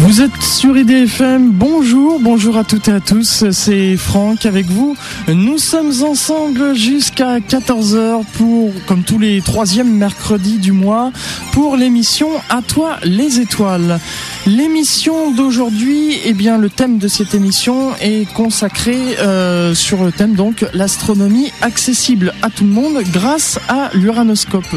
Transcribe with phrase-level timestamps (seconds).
[0.00, 4.96] Vous êtes sur IDFM, bonjour, bonjour à toutes et à tous, c'est Franck avec vous.
[5.26, 11.10] Nous sommes ensemble jusqu'à 14h pour, comme tous les troisièmes mercredis du mois,
[11.52, 13.98] pour l'émission À toi les étoiles.
[14.46, 20.34] L'émission d'aujourd'hui, eh bien, le thème de cette émission est consacré euh, sur le thème
[20.34, 24.76] donc l'astronomie accessible à tout le monde grâce à l'uranoscope.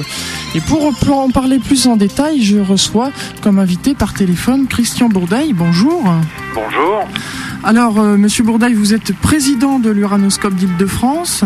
[0.56, 3.12] Et pour en parler plus en détail, je reçois
[3.42, 5.54] comme invité par téléphone Christian Bourdaille.
[5.54, 6.04] Bonjour.
[6.54, 7.08] Bonjour.
[7.64, 11.44] Alors, euh, Monsieur Bourdaille, vous êtes président de l'Uranoscope d'Île-de-France.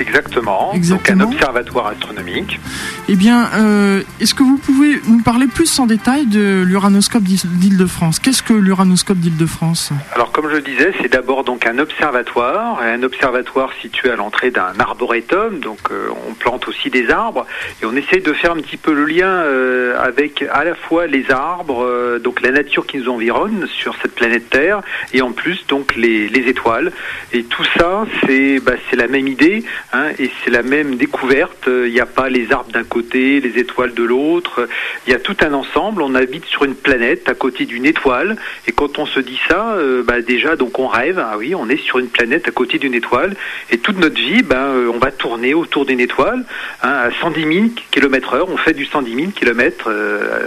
[0.00, 0.72] Exactement.
[0.74, 2.60] Donc un observatoire astronomique.
[3.08, 8.18] Eh bien, euh, est-ce que vous pouvez nous parler plus en détail de l'Uranoscope d'Île-de-France?
[8.18, 9.92] Qu'est-ce que l'Uranoscope d'Île-de-France?
[10.14, 14.50] Alors, comme je le disais, c'est d'abord donc un observatoire, un observatoire situé à l'entrée
[14.50, 15.60] d'un arboretum.
[15.60, 17.46] Donc, euh, on plante aussi des arbres
[17.82, 21.06] et on essaye de faire un petit peu le lien euh, avec à la fois
[21.06, 24.82] les arbres, donc la nature qui nous environne sur cette planète Terre,
[25.12, 26.92] et en plus donc les, les étoiles.
[27.32, 29.64] Et tout ça, c'est bah, c'est la même idée.
[29.92, 31.64] Hein, et c'est la même découverte.
[31.66, 34.66] Il n'y a pas les arbres d'un côté, les étoiles de l'autre.
[35.06, 36.02] Il y a tout un ensemble.
[36.02, 38.36] On habite sur une planète à côté d'une étoile.
[38.66, 41.18] Et quand on se dit ça, euh, bah déjà, donc on rêve.
[41.18, 43.36] Ah oui, on est sur une planète à côté d'une étoile.
[43.70, 46.44] Et toute notre vie, ben, euh, on va tourner autour d'une étoile
[46.82, 48.48] hein, à 110 000 km heure.
[48.48, 49.90] On fait du 110 000 km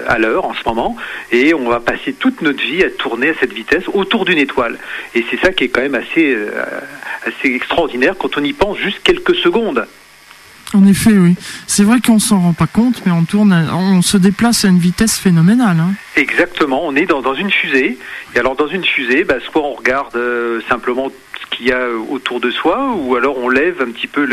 [0.07, 0.97] à l'heure en ce moment.
[1.31, 4.77] Et on va passer toute notre vie à tourner à cette vitesse autour d'une étoile.
[5.13, 6.49] Et c'est ça qui est quand même assez, euh,
[7.25, 9.87] assez extraordinaire quand on y pense juste quelques secondes.
[10.73, 11.35] En effet, oui.
[11.67, 14.79] C'est vrai qu'on s'en rend pas compte, mais on tourne, on se déplace à une
[14.79, 15.77] vitesse phénoménale.
[15.79, 15.93] Hein.
[16.15, 16.85] Exactement.
[16.85, 17.97] On est dans, dans, une fusée.
[18.33, 21.11] Et alors dans une fusée, bah, soit on regarde euh, simplement
[21.49, 24.27] qu'il y a autour de soi, ou alors on lève un petit peu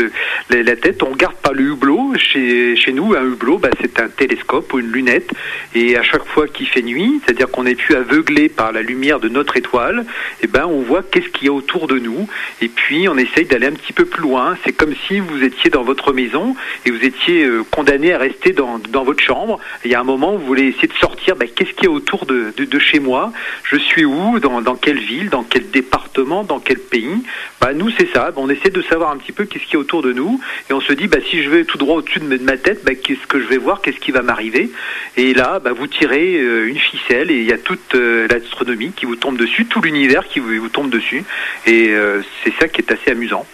[0.49, 2.13] la tête, on regarde pas le hublot.
[2.17, 5.31] Chez, nous, un hublot, bah, c'est un télescope ou une lunette,
[5.75, 9.19] et à chaque fois qu'il fait nuit, c'est-à-dire qu'on est plus aveuglé par la lumière
[9.19, 10.05] de notre étoile,
[10.41, 12.27] eh ben on voit qu'est-ce qu'il y a autour de nous,
[12.61, 14.57] et puis on essaye d'aller un petit peu plus loin.
[14.63, 16.55] C'est comme si vous étiez dans votre maison
[16.85, 19.59] et vous étiez euh, condamné à rester dans, votre chambre.
[19.83, 21.91] Il y a un moment vous voulez essayer de sortir, bah, qu'est-ce qu'il y a
[21.91, 23.31] autour de, chez moi?
[23.63, 24.39] Je suis où?
[24.39, 25.29] Dans, dans quelle ville?
[25.29, 26.43] Dans quel département?
[26.43, 27.12] Dans quel pays?
[27.59, 30.01] Bah, nous c'est ça, on essaie de savoir un petit peu qu'est-ce qui est autour
[30.01, 32.57] de nous et on se dit bah, si je vais tout droit au-dessus de ma
[32.57, 34.71] tête, bah, qu'est-ce que je vais voir, qu'est-ce qui va m'arriver?
[35.17, 38.91] Et là, bah, vous tirez euh, une ficelle et il y a toute euh, l'astronomie
[38.95, 41.23] qui vous tombe dessus, tout l'univers qui vous, tombe dessus
[41.65, 43.45] et euh, c'est ça qui est assez amusant.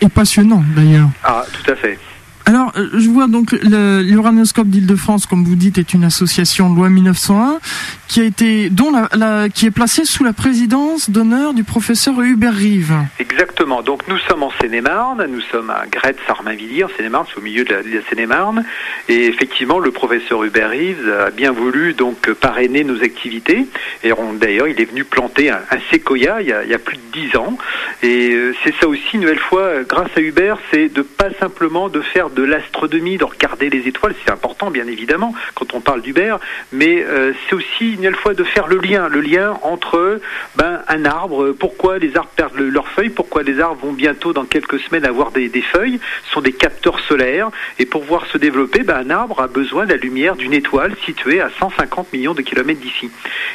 [0.00, 1.08] Et passionnant d'ailleurs.
[1.22, 1.98] Ah, tout à fait.
[2.46, 7.58] Alors, euh, je vois donc l'Uranoscope d'Île-de-France, comme vous dites, est une association loi 1901
[8.06, 12.52] qui a été, dont la, qui est placée sous la présidence d'honneur du professeur Hubert
[12.52, 12.94] Rive.
[13.18, 13.82] Exactement.
[13.82, 17.74] Donc, nous sommes en Seine-et-Marne, nous sommes à Gretz-Armainvilliers, en Seine-et-Marne, c'est au milieu de
[17.74, 18.64] la, Seine-et-Marne,
[19.08, 23.66] et effectivement, le professeur Hubert Rive a bien voulu donc parrainer nos activités.
[24.02, 27.56] Et d'ailleurs, il est venu planter un, séquoia il y, a, plus de dix ans.
[28.02, 31.88] Et euh, c'est ça aussi, une nouvelle fois, grâce à Hubert, c'est de pas simplement
[31.88, 36.02] de faire de l'astronomie, de regarder les étoiles, c'est important bien évidemment quand on parle
[36.02, 36.38] d'Hubert,
[36.72, 40.20] mais euh, c'est aussi une fois de faire le lien, le lien entre
[40.56, 44.44] ben, un arbre, pourquoi les arbres perdent leurs feuilles, pourquoi les arbres vont bientôt dans
[44.44, 48.82] quelques semaines avoir des, feuilles, ce sont des capteurs solaires, et pour voir se développer,
[48.82, 52.42] ben, un arbre a besoin de la lumière d'une étoile située à 150 millions de
[52.42, 53.10] kilomètres d'ici.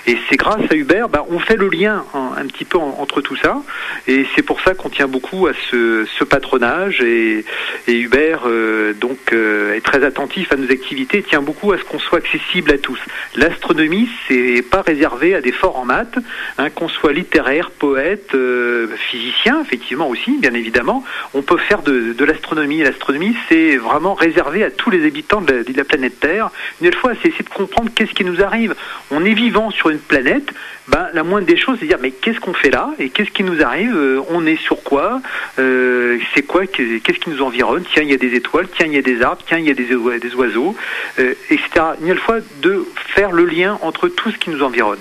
[0.07, 3.35] Et c'est grâce à Hubert, ben, on fait le lien un petit peu entre tout
[3.35, 3.62] ça,
[4.07, 7.44] et c'est pour ça qu'on tient beaucoup à ce, patronage, et,
[7.88, 11.84] Hubert euh, euh, donc euh, est très attentif à nos activités tient beaucoup à ce
[11.84, 13.00] qu'on soit accessible à tous.
[13.35, 16.18] L'astronomie, c'est pas réservé à des forts en maths,
[16.57, 21.03] hein, qu'on soit littéraire, poète, euh, physicien, effectivement aussi, bien évidemment.
[21.34, 22.81] On peut faire de, l'astronomie.
[22.81, 26.50] L'astronomie, c'est vraiment réservé à tous les habitants de la, de la planète Terre.
[26.81, 28.75] Une fois, c'est essayer de comprendre qu'est-ce qui nous arrive.
[29.12, 30.51] On est vivant sur une planète
[30.89, 33.29] ben, la moindre des choses, c'est de dire mais qu'est-ce qu'on fait là et qu'est-ce
[33.29, 35.22] qui nous arrive euh, On est sur quoi
[35.59, 38.94] euh, C'est quoi Qu'est-ce qui nous environne Tiens, il y a des étoiles, tiens, il
[38.94, 40.75] y a des arbres, tiens, il y a des, des oiseaux,
[41.19, 41.85] euh, etc.
[42.03, 45.00] Une fois de faire le lien entre tout ce qui nous environne.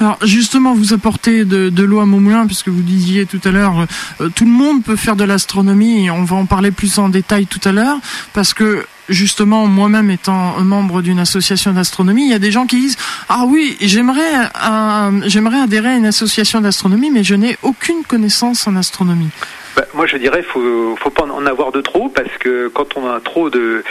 [0.00, 3.86] Alors justement, vous apportez de, l'eau à mon moulin, puisque vous disiez tout à l'heure,
[4.34, 7.46] tout le monde peut faire de l'astronomie, et on va en parler plus en détail
[7.46, 7.98] tout à l'heure,
[8.32, 12.76] parce que justement, moi-même étant membre d'une association d'astronomie, il y a des gens qui
[12.76, 12.96] disent
[13.28, 18.66] ah oui, j'aimerais euh, j'aimerais adhérer à une association d'astronomie, mais je n'ai aucune connaissance
[18.66, 19.30] en astronomie.
[19.76, 23.20] Bah, moi, je dirais, faut pas en avoir de trop parce que quand on a
[23.20, 23.82] trop de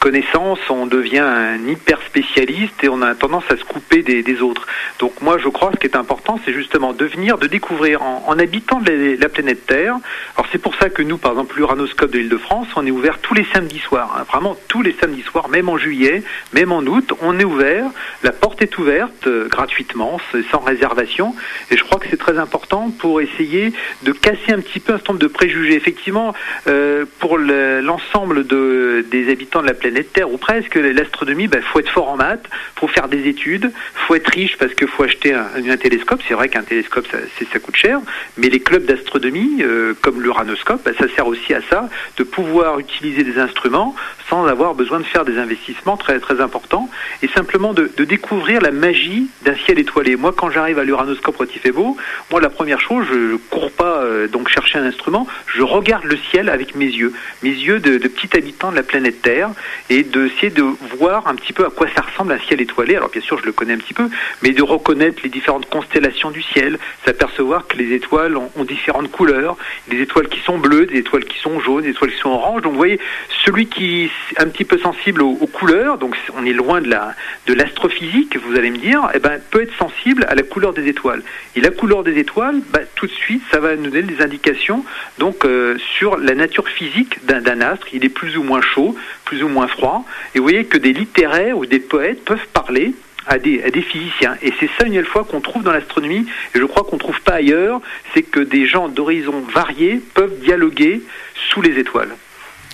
[0.00, 4.66] connaissance, on devient un hyper spécialiste et on a tendance à se couper des, autres.
[4.98, 8.02] Donc moi, je crois que ce qui est important, c'est justement de venir, de découvrir
[8.02, 9.96] en, habitant la, planète Terre.
[10.36, 13.34] Alors c'est pour ça que nous, par exemple, l'Uranoscope de l'Île-de-France, on est ouvert tous
[13.34, 14.24] les samedis soirs, hein.
[14.30, 16.22] vraiment tous les samedis soirs, même en juillet,
[16.52, 17.86] même en août, on est ouvert.
[18.22, 20.20] La porte est ouverte euh, gratuitement,
[20.50, 21.34] sans réservation.
[21.70, 23.72] Et je crois que c'est très important pour essayer
[24.02, 25.74] de casser un petit peu un certain nombre de préjugés.
[25.74, 26.34] Effectivement,
[26.68, 31.62] euh, pour l'ensemble de, des habitants de la planète Terre, ou presque, l'astronomie, il ben,
[31.62, 35.02] faut être fort en maths, faut faire des études, faut être riche parce qu'il faut
[35.02, 36.20] acheter un, télescope.
[36.26, 38.00] C'est vrai qu'un télescope, ça, coûte cher,
[38.36, 42.78] mais les clubs d'astronomie, euh, comme l'Uranoscope, ben, ça sert aussi à ça, de pouvoir
[42.78, 43.94] utiliser des instruments
[44.28, 46.90] sans avoir besoin de faire des investissements très très importants
[47.22, 50.16] et simplement de, de découvrir la magie d'un ciel étoilé.
[50.16, 51.96] Moi, quand j'arrive à l'Uranoscope Rotifebo,
[52.30, 56.04] moi la première chose, je, ne cours pas euh, donc chercher un instrument, je regarde
[56.04, 57.12] le ciel avec mes yeux,
[57.42, 59.45] mes yeux de, de petit habitant de la planète Terre,
[59.90, 60.64] et d'essayer de
[60.98, 62.96] voir un petit peu à quoi ça ressemble un ciel étoilé.
[62.96, 64.08] Alors bien sûr, je le connais un petit peu,
[64.42, 69.56] mais de reconnaître les différentes constellations du ciel, s'apercevoir que les étoiles ont, différentes couleurs,
[69.88, 72.62] des étoiles qui sont bleues, des étoiles qui sont jaunes, des étoiles qui sont oranges.
[72.62, 72.98] Donc vous voyez,
[73.44, 77.14] celui qui est un petit peu sensible aux, couleurs, donc on est loin de la
[77.46, 80.88] de l'astrophysique, vous allez me dire, eh ben, peut être sensible à la couleur des
[80.88, 81.22] étoiles.
[81.54, 84.84] Et la couleur des étoiles, bah, tout de suite, ça va nous donner des indications
[85.18, 87.86] donc euh, sur la nature physique d'un astre.
[87.92, 88.96] Il est plus ou moins chaud,
[89.26, 90.06] plus ou moins froid.
[90.34, 92.94] Et vous voyez que des littéraires ou des poètes peuvent parler
[93.26, 94.36] à des, à des physiciens.
[94.40, 97.20] Et c'est ça une fois qu'on trouve dans l'astronomie, et je crois qu'on ne trouve
[97.20, 97.82] pas ailleurs,
[98.14, 101.02] c'est que des gens d'horizons variés peuvent dialoguer
[101.50, 102.16] sous les étoiles.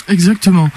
[0.09, 0.69] Exactement.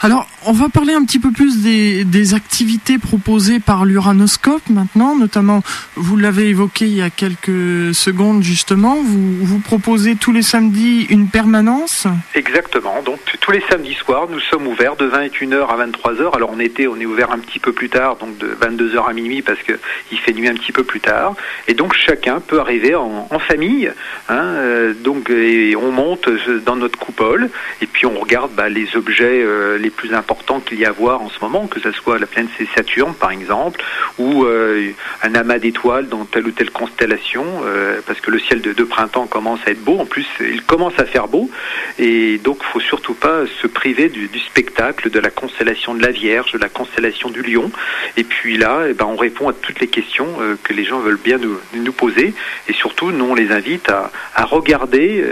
[0.00, 5.62] Alors, on va parler un petit peu plus des, activités proposées par l'Uranoscope maintenant, notamment,
[5.94, 11.28] vous l'avez évoqué il y a quelques secondes justement, vous, proposez tous les samedis une
[11.28, 16.34] permanence Exactement, donc tous les samedis soirs, nous sommes ouverts de 21h à 23h.
[16.34, 19.12] Alors en été, on est ouvert un petit peu plus tard, donc de 22h à
[19.12, 21.34] minuit parce qu'il fait nuit un petit peu plus tard.
[21.68, 23.92] Et donc chacun peut arriver en, famille,
[24.28, 26.28] hein, euh, donc et on monte
[26.64, 27.50] dans notre coupole
[27.82, 30.92] et puis on regarde bah, les objets euh, les plus importants qu'il y a à
[30.92, 33.82] voir en ce moment, que ce soit la planète Saturne par exemple,
[34.18, 34.90] ou euh,
[35.22, 38.84] un amas d'étoiles dans telle ou telle constellation, euh, parce que le ciel de, de,
[38.84, 41.50] printemps commence à être beau, en plus il commence à faire beau,
[41.98, 46.10] et donc il faut surtout pas se priver du, spectacle de la constellation de la
[46.10, 47.70] Vierge, de la constellation du Lion,
[48.16, 50.28] et puis là, eh ben, on répond à toutes les questions
[50.62, 52.34] que les gens veulent bien nous, poser,
[52.68, 54.10] et surtout nous on les invite à,
[54.44, 55.24] regarder,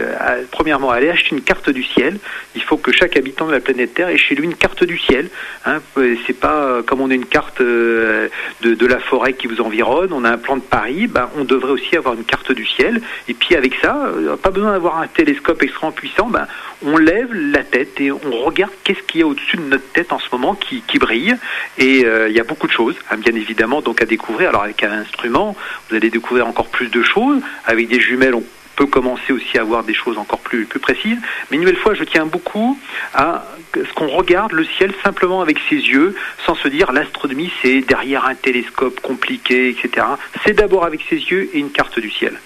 [0.51, 2.19] premièrement à aller acheter une carte du ciel,
[2.55, 4.99] il faut que chaque habitant de la planète Terre et chez lui une carte du
[4.99, 5.29] ciel.
[5.67, 5.81] Hein.
[6.27, 8.29] C'est pas comme on a une carte euh,
[8.61, 11.73] de, la forêt qui vous environne, on a un plan de Paris, ben, on devrait
[11.73, 13.01] aussi avoir une carte du ciel.
[13.29, 16.47] Et puis avec ça, euh, pas besoin d'avoir un télescope extrêmement puissant, ben,
[16.85, 20.13] on lève la tête et on regarde qu'est-ce qu'il y a au-dessus de notre tête
[20.13, 21.37] en ce moment qui, brille.
[21.79, 24.51] Et euh, il y a beaucoup de choses, hein, bien évidemment, donc à découvrir.
[24.51, 25.57] Alors avec un instrument,
[25.89, 27.41] vous allez découvrir encore plus de choses.
[27.67, 28.45] Avec des jumelles, on
[28.77, 31.19] peut commencer aussi à voir des choses encore plus, plus précises.
[31.51, 32.79] Mais une nouvelle fois, je tiens beaucoup
[33.15, 36.15] à ce qu'on regarde le ciel simplement avec ses yeux,
[36.45, 40.07] sans se dire l'astronomie c'est derrière un télescope compliqué, etc.
[40.45, 42.39] C'est d'abord avec ses yeux et une carte du ciel.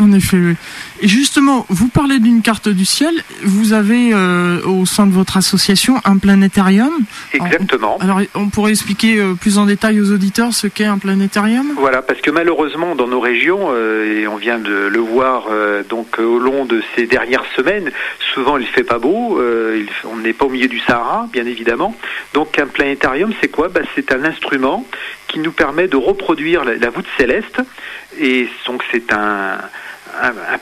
[0.00, 0.54] En effet, oui.
[1.00, 3.14] Et justement, vous parlez d'une carte du ciel.
[3.42, 6.92] Vous avez euh, au sein de votre association un planétarium.
[7.32, 7.98] Exactement.
[8.00, 11.74] Alors, on pourrait expliquer euh, plus en détail aux auditeurs ce qu'est un planétarium?
[11.76, 15.44] Voilà, parce que malheureusement, dans nos régions, euh, et on vient de le voir
[15.88, 17.90] donc au long de ces dernières semaines,
[18.34, 19.40] souvent il fait pas beau.
[20.04, 21.94] on n'est pas au milieu du Sahara, bien évidemment.
[22.32, 23.68] Donc, un planétarium, c'est quoi?
[23.68, 24.84] Bah, C'est un instrument
[25.28, 27.60] qui nous permet de reproduire la voûte céleste.
[28.18, 29.58] Et donc, c'est un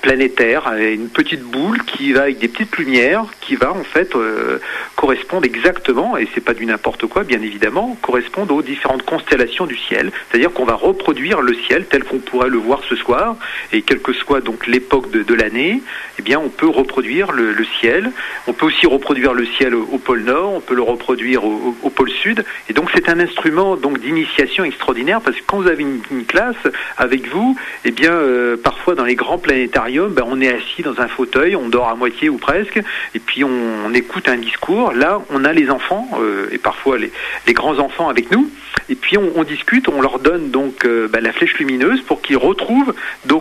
[0.01, 4.59] planétaire, une petite boule qui va avec des petites lumières, qui va en fait euh,
[4.97, 9.77] correspondre exactement, et c'est pas du n'importe quoi bien évidemment, correspondre aux différentes constellations du
[9.77, 10.11] ciel.
[10.31, 13.37] C'est-à-dire qu'on va reproduire le ciel tel qu'on pourrait le voir ce soir,
[13.73, 15.83] et quelle que soit donc l'époque de, l'année,
[16.27, 18.11] eh on peut reproduire le, ciel.
[18.47, 22.11] On peut aussi reproduire le ciel au, pôle Nord, on peut le reproduire au, pôle
[22.11, 26.57] Sud, et donc c'est un instrument d'initiation extraordinaire parce que quand vous avez une, classe
[26.97, 31.01] avec vous, eh bien euh, parfois dans les grands planétarium, ben, on est assis dans
[31.01, 32.81] un fauteuil, on dort à moitié ou presque,
[33.15, 34.93] et puis on, écoute un discours.
[34.93, 37.13] Là, on a les enfants, euh, et parfois les,
[37.47, 38.49] les grands-enfants avec nous,
[38.89, 42.37] et puis on, discute, on leur donne donc euh, ben, la flèche lumineuse pour qu'ils
[42.37, 42.95] retrouvent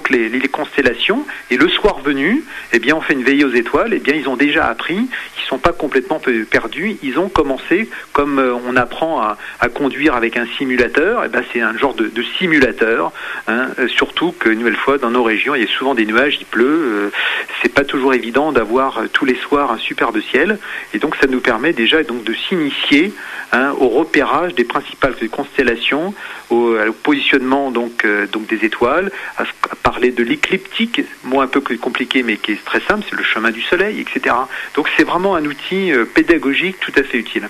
[0.09, 3.99] les, constellations, et le soir venu, eh bien, on fait une veillée aux étoiles, eh
[3.99, 6.97] bien, ils ont déjà appris, ils sont pas complètement perdus.
[7.03, 11.77] Ils ont commencé, comme on apprend à, conduire avec un simulateur, eh ben c'est un
[11.77, 13.11] genre de, simulateur.
[13.47, 16.37] Hein, surtout que, une nouvelle fois, dans nos régions, il y a souvent des nuages,
[16.39, 17.11] il pleut.
[17.61, 20.57] c'est pas toujours évident d'avoir tous les soirs un superbe ciel.
[20.93, 23.13] Et donc, ça nous permet déjà donc de s'initier
[23.51, 26.13] hein, au repérage des principales constellations,
[26.51, 29.43] au, positionnement donc, donc des étoiles, à,
[29.83, 33.51] parler de l'écliptique, mot un peu compliqué mais qui est très simple, c'est le chemin
[33.51, 34.35] du soleil, etc.
[34.75, 37.49] Donc c'est vraiment un outil euh, pédagogique tout à fait utile.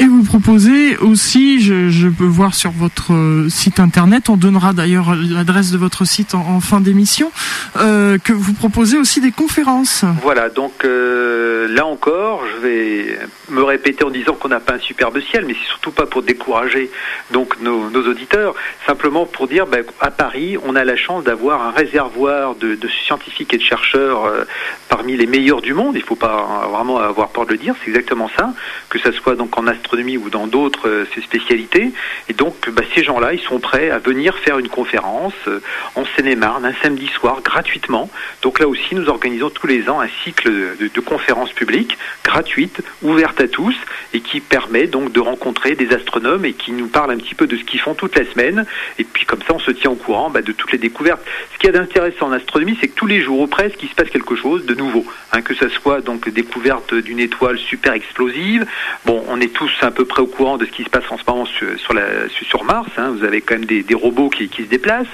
[0.00, 5.14] Et vous proposez aussi, je, peux voir sur votre euh, site internet, on donnera d'ailleurs
[5.14, 7.30] l'adresse de votre site en, fin d'émission,
[7.76, 10.06] euh, que vous proposez aussi des conférences.
[10.22, 13.18] Voilà, donc là encore, je vais
[13.50, 16.22] me répéter en disant qu'on n'a pas un superbe ciel, mais c'est surtout pas pour
[16.22, 16.90] décourager
[17.30, 18.54] donc nos, auditeurs,
[18.86, 23.52] simplement pour dire ben, à Paris, on a la chance d'avoir un réservoir de, scientifiques
[23.52, 24.44] et de chercheurs euh,
[24.88, 25.94] parmi les meilleurs du monde.
[25.94, 28.54] Il ne faut pas vraiment avoir peur de le dire, c'est exactement ça,
[28.88, 31.92] que ce soit donc en astronomie ou dans d'autres euh, spécialités.
[32.28, 35.60] Et donc, ben, ces gens-là, ils sont prêts à venir faire une conférence euh,
[35.96, 38.08] en Seine-et-Marne un samedi soir gratuitement.
[38.42, 43.40] Donc là aussi, nous organisons tous les ans un cycle de, conférences publiques gratuites, ouvertes
[43.40, 43.74] à tous
[44.12, 47.46] et qui permet donc de rencontrer des astronomes et qui nous parlent un petit peu
[47.46, 48.66] de ce qu'ils font toute la semaine.
[48.98, 51.22] Et puis comme ça, on se tient au courant bah, de toutes les découvertes.
[51.54, 53.94] Ce qui est d'intéressant en astronomie, c'est que tous les jours ou presque, il se
[53.94, 55.04] passe quelque chose de nouveau.
[55.32, 58.66] Hein, que ce soit donc découverte d'une étoile super explosive.
[59.04, 61.18] Bon, on est tous à peu près au courant de ce qui se passe en
[61.18, 62.90] ce moment sur, Mars.
[62.96, 63.14] Hein.
[63.16, 65.06] Vous avez quand même des, robots qui, se déplacent.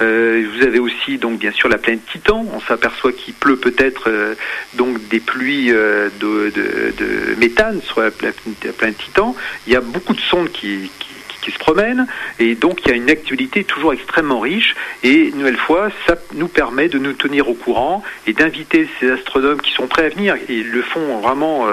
[0.00, 2.44] Euh, vous avez aussi donc bien sûr la planète Titan.
[2.52, 4.34] On s'aperçoit qu'il pleut peut-être euh,
[4.74, 6.52] donc des pluies euh, de,
[7.38, 9.34] méthane sur la planète Titan,
[9.66, 10.90] il y a beaucoup de sondes qui,
[11.48, 12.06] se promènent
[12.38, 16.16] et donc il y a une actualité toujours extrêmement riche et une nouvelle fois ça
[16.34, 20.08] nous permet de nous tenir au courant et d'inviter ces astronomes qui sont prêts à
[20.10, 21.66] venir et ils le font vraiment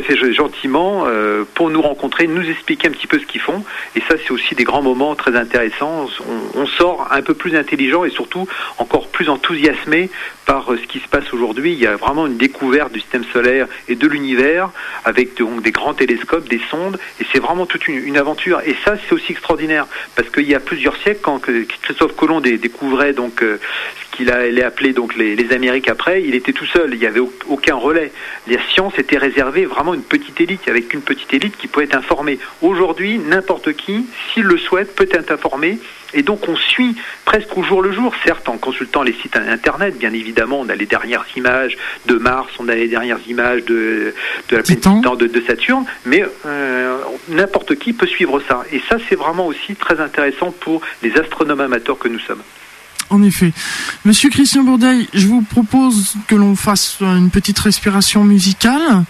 [0.00, 3.64] fait gentiment euh, pour nous rencontrer, nous expliquer un petit peu ce qu'ils font.
[3.94, 6.08] Et ça, c'est aussi des grands moments très intéressants.
[6.54, 8.46] On, sort un peu plus intelligent et surtout
[8.78, 10.10] encore plus enthousiasmé
[10.44, 11.72] par euh, ce qui se passe aujourd'hui.
[11.72, 14.70] Il y a vraiment une découverte du système solaire et de l'univers
[15.04, 16.98] avec donc des grands télescopes, des sondes.
[17.20, 18.60] Et c'est vraiment toute une, aventure.
[18.66, 23.12] Et ça, c'est aussi extraordinaire parce qu'il y a plusieurs siècles, quand Christophe Colomb découvrait
[23.12, 23.58] donc euh,
[24.16, 27.20] qu'il a appelé donc les, les, Amériques après, il était tout seul, il n'y avait
[27.48, 28.12] aucun relais.
[28.46, 31.96] La science était réservée vraiment une petite élite, avec une petite élite qui pouvait être
[31.96, 32.38] informée.
[32.62, 35.78] Aujourd'hui, n'importe qui, s'il le souhaite, peut être informé.
[36.14, 39.98] Et donc on suit presque au jour le jour, certes en consultant les sites internet,
[39.98, 44.14] bien évidemment, on a les dernières images de Mars, on a les dernières images de,
[44.48, 44.84] de la planète
[45.18, 48.64] de, de, Saturne, mais euh, n'importe qui peut suivre ça.
[48.72, 52.42] Et ça, c'est vraiment aussi très intéressant pour les astronomes amateurs que nous sommes.
[53.08, 53.52] En effet.
[54.04, 59.04] Monsieur Christian Bourdeil, je vous propose que l'on fasse une petite respiration musicale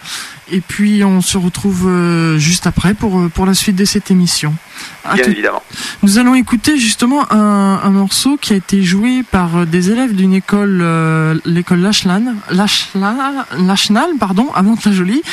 [0.51, 4.11] et puis on se retrouve euh, juste après pour, euh, pour la suite de cette
[4.11, 4.53] émission.
[5.13, 5.63] Bien évidemment.
[6.03, 10.15] Nous allons écouter justement un, un, morceau qui a été joué par euh, des élèves
[10.15, 10.83] d'une école,
[11.45, 15.23] l'école Lachlan, Lachnal, pardon, à Mantes-la-Jolie.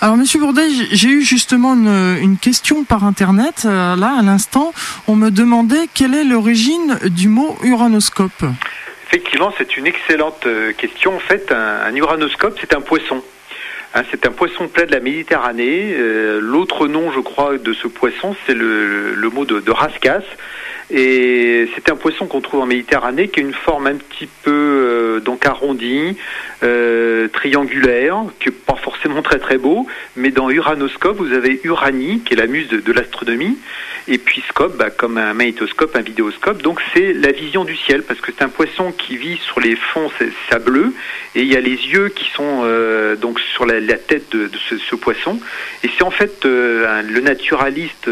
[0.00, 4.72] Alors, Monsieur Bourdeil, j'ai eu justement une, question par Internet, euh, là, à l'instant.
[5.08, 8.44] On me demandait quelle est l'origine du mot uranoscope.
[9.06, 11.16] Effectivement, c'est une excellente euh, question.
[11.16, 13.22] En fait, un, uranoscope, c'est un poisson.
[13.96, 15.94] Hein, c'est un poisson plat de la Méditerranée.
[15.96, 20.24] Euh, l'autre nom, je crois, de ce poisson, c'est le, mot de, rascasse.
[20.90, 24.50] Et c'est un poisson qu'on trouve en Méditerranée qui a une forme un petit peu
[24.50, 26.16] euh, donc arrondie,
[26.64, 29.86] euh, triangulaire, qui n'est pas forcément très très beau.
[30.16, 33.56] Mais dans Uranoscope, vous avez Uranie, qui est la muse de, l'astronomie,
[34.06, 36.62] et puis Scope, bah, comme un magnétoscope, un vidéoscope.
[36.62, 39.76] Donc c'est la vision du ciel, parce que c'est un poisson qui vit sur les
[39.76, 40.10] fonds
[40.50, 40.92] sableux,
[41.34, 44.94] et il y a les yeux qui sont euh, donc sur la, tête de, ce,
[44.94, 45.40] poisson.
[45.82, 48.08] Et c'est en fait le naturaliste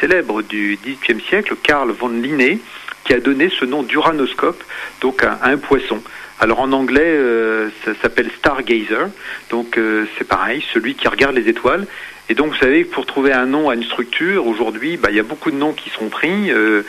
[0.00, 2.58] célèbre du XVIIIe siècle, Carl von Linné,
[3.04, 4.62] qui a donné ce nom d'uranoscope,
[5.00, 6.02] donc à, un poisson.
[6.38, 9.08] Alors en anglais, euh, ça s'appelle stargazer,
[9.50, 11.86] donc euh, c'est pareil, celui qui regarde les étoiles.
[12.30, 15.18] Et donc, vous savez, pour trouver un nom à une structure, aujourd'hui, bah, il y
[15.18, 16.82] a beaucoup de noms qui sont pris, euh,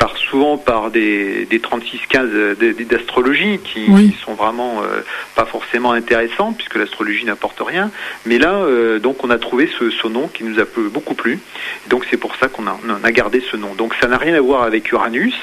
[0.00, 2.56] par, souvent par des, des 36-15
[2.86, 3.86] d'astrologie qui,
[4.24, 5.02] sont vraiment euh,
[5.36, 7.92] pas forcément intéressants, puisque l'astrologie n'apporte rien.
[8.26, 11.38] Mais là, euh, donc, on a trouvé ce, ce, nom qui nous a beaucoup plu.
[11.86, 13.74] donc, c'est pour ça qu'on a, on a gardé ce nom.
[13.74, 15.36] Donc, ça n'a rien à voir avec Uranus,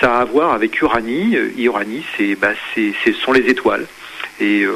[0.00, 1.36] ça a à voir avec Uranie.
[1.56, 3.86] Uranie, c'est, bah, c'est, ce sont les étoiles.
[4.40, 4.66] Et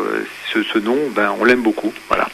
[0.53, 1.93] ce, ce nom, ben, on l'aime beaucoup.
[2.09, 2.29] Voilà.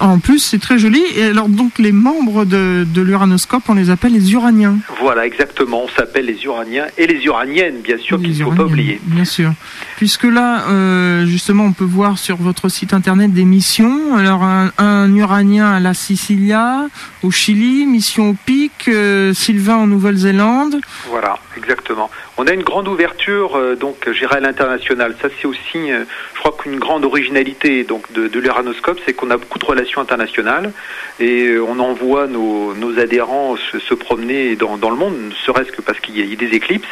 [0.00, 1.02] En plus, c'est très joli.
[1.16, 4.76] Et alors, donc, les membres de, de l'uranoscope, on les appelle les uraniens.
[5.00, 5.84] Voilà, exactement.
[5.84, 9.00] On s'appelle les uraniens et les uraniennes, bien sûr, qu'il ne faut pas oublier.
[9.04, 9.52] Bien sûr.
[9.96, 14.16] Puisque là, euh, justement, on peut voir sur votre site internet des missions.
[14.16, 16.86] Alors, un, uranien à la Sicilia,
[17.22, 20.80] au Chili, mission au Pic, euh, Sylvain en Nouvelle-Zélande.
[21.08, 22.10] Voilà, exactement.
[22.36, 25.16] On a une grande ouverture, euh, donc, j'irai à l'international.
[25.20, 29.36] Ça, c'est aussi, je crois qu'une grande originalité donc de, de l'uranoscope, c'est qu'on a
[29.36, 30.72] beaucoup de relations internationales
[31.20, 36.00] et on envoie nos, nos adhérents se, promener dans, le monde, ne serait-ce que parce
[36.00, 36.88] qu'il y, a des éclipses.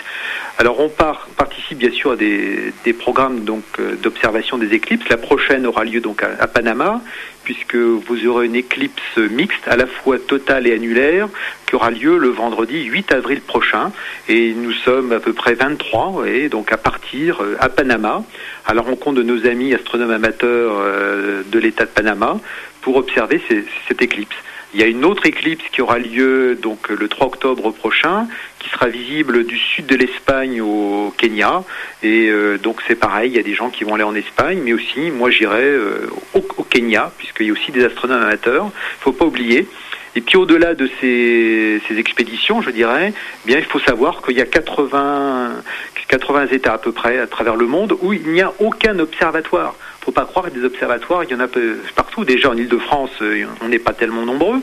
[0.58, 5.08] Alors on part, participe bien sûr à des, des programmes donc euh, d'observation des éclipses.
[5.08, 7.02] La prochaine aura lieu donc à, Panama,
[7.46, 11.28] puisque vous aurez une éclipse mixte, à la fois totale et annulaire,
[11.64, 13.92] qui aura lieu le vendredi 8 avril prochain.
[14.28, 18.24] Et nous sommes à peu près 23, et donc à partir euh, à Panama,
[18.66, 22.40] à la rencontre de nos amis astronomes amateurs euh, de l'État de Panama,
[22.82, 23.40] pour observer
[23.86, 24.36] cette éclipse.
[24.76, 28.28] Il y a une autre éclipse qui aura lieu donc le 3 octobre prochain,
[28.58, 31.64] qui sera visible du sud de l'Espagne au Kenya.
[32.02, 34.60] Et euh, donc c'est pareil, il y a des gens qui vont aller en Espagne,
[34.62, 38.66] mais aussi moi j'irai euh, au, Kenya, puisqu'il y a aussi des astronomes amateurs.
[39.00, 39.66] Il faut pas oublier.
[40.14, 44.42] Et puis au-delà de ces, expéditions, je dirais, eh bien il faut savoir qu'il y
[44.42, 45.54] a 80,
[46.06, 49.74] 80 États à peu près à travers le monde où il n'y a aucun observatoire
[50.06, 51.48] faut pas croire que des observatoires, il y en a
[51.96, 52.24] partout.
[52.24, 54.60] Déjà en Ile-de-France, euh, on n'est pas tellement nombreux,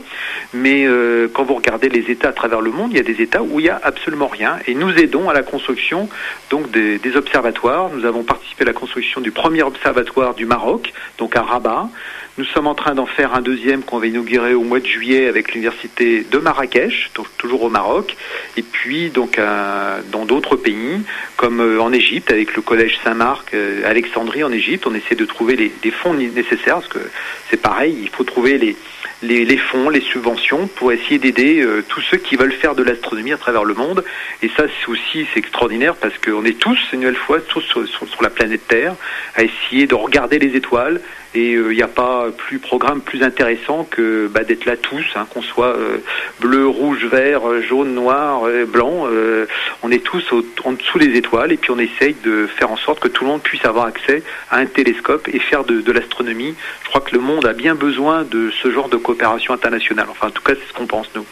[0.54, 3.20] mais euh, quand vous regardez les États à travers le monde, il y a des
[3.20, 4.58] États où il n'y a absolument rien.
[4.66, 6.08] Et nous aidons à la construction
[6.48, 7.90] donc des, des, observatoires.
[7.90, 11.90] Nous avons participé à la construction du premier observatoire du Maroc, donc à Rabat.
[12.36, 15.28] Nous sommes en train d'en faire un deuxième qu'on va inaugurer au mois de juillet
[15.28, 18.16] avec l'université de Marrakech, toujours au Maroc,
[18.56, 19.38] et puis donc
[20.10, 20.74] dans d'autres pays
[21.36, 24.84] comme euh, en Égypte avec le collège Saint-Marc, euh, Alexandrie en Égypte.
[24.88, 26.98] On essaie de trouver les, fonds nécessaires parce que
[27.50, 28.58] c'est pareil, il faut trouver
[29.22, 33.32] les, fonds, les subventions pour essayer d'aider euh, tous ceux qui veulent faire de l'astronomie
[33.32, 34.04] à travers le monde.
[34.42, 37.84] Et ça, c'est aussi c'est extraordinaire parce qu'on est tous, une nouvelle fois, tous sur,
[38.20, 38.96] la planète Terre,
[39.36, 41.00] à essayer de regarder les étoiles
[41.34, 45.26] et il n'y a pas plus programme plus intéressant que bah, d'être là tous, hein,
[45.32, 45.98] qu'on soit euh,
[46.40, 49.06] bleu, rouge, vert, jaune, noir, blanc.
[49.06, 49.46] Euh,
[49.82, 50.24] on est tous
[50.64, 53.30] en dessous des étoiles et puis on essaye de faire en sorte que tout le
[53.30, 56.54] monde puisse avoir accès à un télescope et faire de, de l'astronomie.
[56.82, 60.06] Je crois que le monde a bien besoin de ce genre de coopération internationale.
[60.10, 61.26] Enfin, en tout cas, c'est ce qu'on pense nous.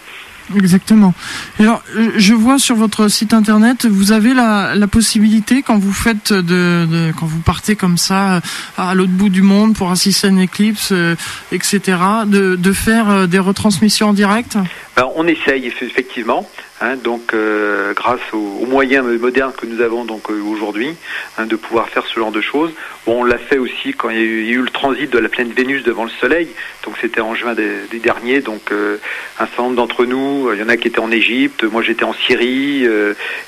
[0.57, 1.15] Exactement.
[1.59, 5.93] Alors, euh, je vois sur votre site internet, vous avez la, la possibilité quand vous
[5.93, 8.41] faites de, de, quand vous partez comme ça
[8.77, 11.17] à l'autre bout du monde pour assister à une éclipse, euh,
[11.53, 14.57] etc., de, de faire euh, des retransmissions en direct?
[14.97, 16.49] Ben, on essaye effectivement.
[16.83, 16.97] Hein,
[17.33, 20.97] euh, grâce aux, moyens modernes que nous avons donc euh, aujourd'hui,
[21.39, 22.73] hein, de pouvoir faire ce genre de choses.
[23.07, 25.85] On l'a fait aussi quand il y, a eu, le transit de la planète Vénus
[25.85, 26.49] devant le Soleil.
[26.85, 28.41] Donc, c'était en juin des, derniers.
[28.41, 28.97] Donc, euh,
[29.39, 32.05] un certain nombre d'entre nous, il y en a qui étaient en Égypte, moi j'étais
[32.05, 32.85] en Syrie,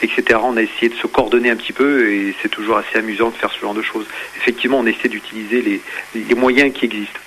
[0.00, 0.38] etc.
[0.42, 3.34] On a essayé de se coordonner un petit peu et c'est toujours assez amusant de
[3.34, 4.06] faire ce genre de choses.
[4.36, 5.82] Effectivement, on essaie d'utiliser
[6.14, 7.20] les moyens qui existent.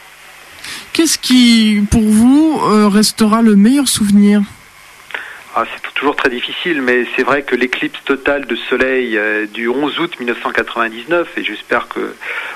[0.98, 2.58] Qu'est-ce qui, pour vous,
[2.90, 4.42] restera le meilleur souvenir?
[5.60, 9.68] Ah, c'est toujours très difficile, mais c'est vrai que l'éclipse totale de soleil euh, du
[9.68, 12.14] 11 août 1999, et j'espère que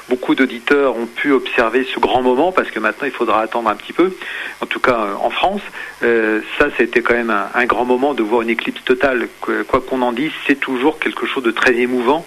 [0.08, 3.76] beaucoup d'auditeurs ont pu observer ce grand moment, parce que maintenant il faudra attendre un
[3.76, 4.16] petit peu,
[4.62, 5.64] en tout cas euh, en France,
[6.04, 9.28] euh, ça c'était quand même un, grand moment de voir une éclipse totale.
[9.40, 12.24] Quoi qu'on en dise, c'est toujours quelque chose de très émouvant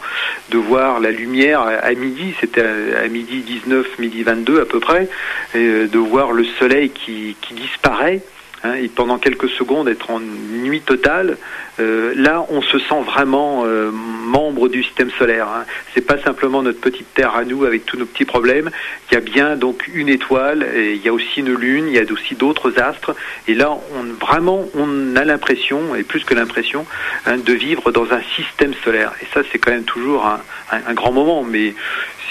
[0.50, 5.08] de voir la lumière à, midi, c'était à, midi 19, midi 22 à peu près,
[5.54, 8.22] et de voir le soleil qui, qui disparaît
[8.64, 11.36] Hein, et pendant quelques secondes être en nuit totale,
[11.80, 15.48] euh, là on se sent vraiment euh, membre du système solaire.
[15.48, 15.64] Hein.
[15.92, 18.70] C'est pas simplement notre petite Terre à nous avec tous nos petits problèmes.
[19.10, 21.98] Il y a bien donc une étoile, il y a aussi une lune, il y
[21.98, 23.14] a aussi d'autres astres.
[23.48, 26.86] Et là, on, vraiment, on a l'impression, et plus que l'impression,
[27.26, 29.12] hein, de vivre dans un système solaire.
[29.20, 31.44] Et ça, c'est quand même toujours un, un grand moment.
[31.44, 31.74] Mais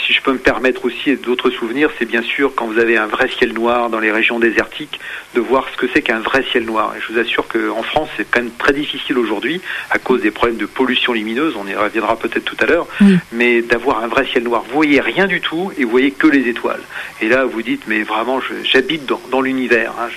[0.05, 3.07] si je peux me permettre aussi d'autres souvenirs, c'est bien sûr quand vous avez un
[3.07, 4.99] vrai ciel noir dans les régions désertiques,
[5.35, 6.93] de voir ce que c'est qu'un vrai ciel noir.
[6.97, 10.31] Et je vous assure qu'en France, c'est quand même très difficile aujourd'hui à cause des
[10.31, 11.55] problèmes de pollution lumineuse.
[11.57, 12.87] On y reviendra peut-être tout à l'heure,
[13.31, 14.63] mais d'avoir un vrai ciel noir.
[14.67, 16.81] Vous voyez rien du tout et vous voyez que les étoiles.
[17.21, 19.93] Et là, vous dites, mais vraiment, j'habite dans, dans l'univers.
[19.99, 20.09] Hein.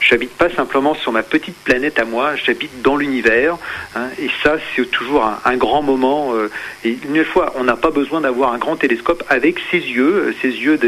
[0.00, 2.36] Je n'habite pas simplement sur ma petite planète à moi.
[2.36, 3.56] J'habite dans l'univers.
[3.96, 4.08] Hein.
[4.20, 6.34] et ça, c'est toujours un, un, grand moment.
[6.34, 6.50] Euh,
[6.84, 10.34] et une fois, on n'a pas besoin d'avoir un grand télescope avec ses yeux, euh,
[10.42, 10.78] ses yeux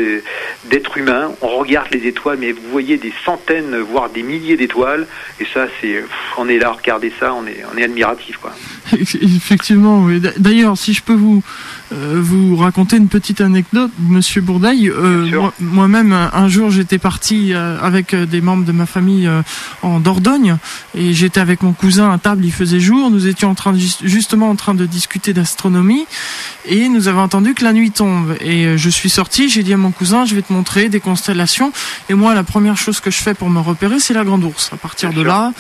[0.67, 1.33] d'être humain.
[1.41, 5.07] On regarde les étoiles, mais vous voyez des centaines, voire des milliers d'étoiles.
[5.41, 6.05] Et ça, c'est,
[6.37, 8.39] on est là, regardez ça, on est, admiratif.
[8.93, 10.21] Effectivement, oui.
[10.37, 11.43] D'ailleurs, si je peux vous
[11.91, 14.89] vous raconter une petite anecdote, Monsieur Bourdaille.
[14.89, 19.31] Euh, moi-même, un jour, j'étais parti euh, avec des membres de ma famille
[19.83, 20.57] en Dordogne
[20.95, 22.45] et j'étais avec mon cousin à table.
[22.45, 23.11] Il faisait jour.
[23.11, 26.07] Nous étions en train justement en train de discuter d'astronomie
[26.67, 28.35] et nous avons entendu que la nuit tombe.
[28.41, 29.49] Et je suis sorti.
[29.49, 31.73] J'ai dit à mon cousin, je vais te montrer des constellations.
[32.09, 34.71] Et moi, la première chose que je fais pour me repérer, c'est la grande ours.
[34.73, 35.53] À partir de là,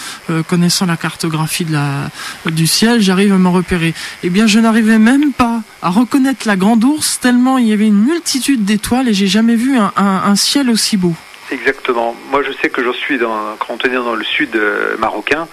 [0.48, 2.10] connaissant la cartographie de la
[2.50, 3.94] du ciel, j'arrive à me repérer.
[4.22, 7.86] Eh bien, je n'arrivais même pas à reconnaître la grande ours tellement il y avait
[7.86, 11.14] une multitude d'étoiles et j'ai jamais vu un, ciel aussi beau.
[11.50, 12.16] Exactement.
[12.30, 15.46] Moi, je sais que je suis dans, quand on est dans le sud euh, marocain,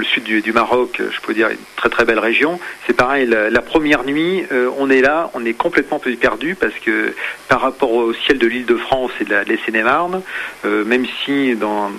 [0.00, 2.58] le sud du, Maroc, je peux dire, une très très belle région.
[2.86, 7.14] C'est pareil, la, première nuit, euh, on est là, on est complètement perdu parce que
[7.48, 10.22] par rapport au ciel de l'île de France et de la, Seine-et-Marne,
[10.64, 11.90] euh, même si dans,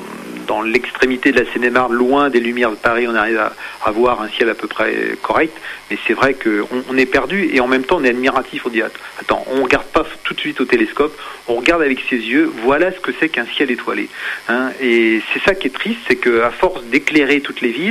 [0.47, 3.53] dans l'extrémité de la Seine-et-Marne, loin des lumières de Paris, on arrive à,
[3.85, 5.55] avoir un ciel à peu près correct.
[5.89, 8.65] Mais c'est vrai qu'on on est perdu et en même temps on est admiratif.
[8.65, 12.17] On dit attends, on regarde pas tout de suite au télescope, on regarde avec ses
[12.17, 12.51] yeux.
[12.63, 14.09] Voilà ce que c'est qu'un ciel étoilé.
[14.49, 14.71] Hein.
[14.81, 17.86] et c'est ça qui est triste, c'est qu'à force d'éclairer toutes les villes,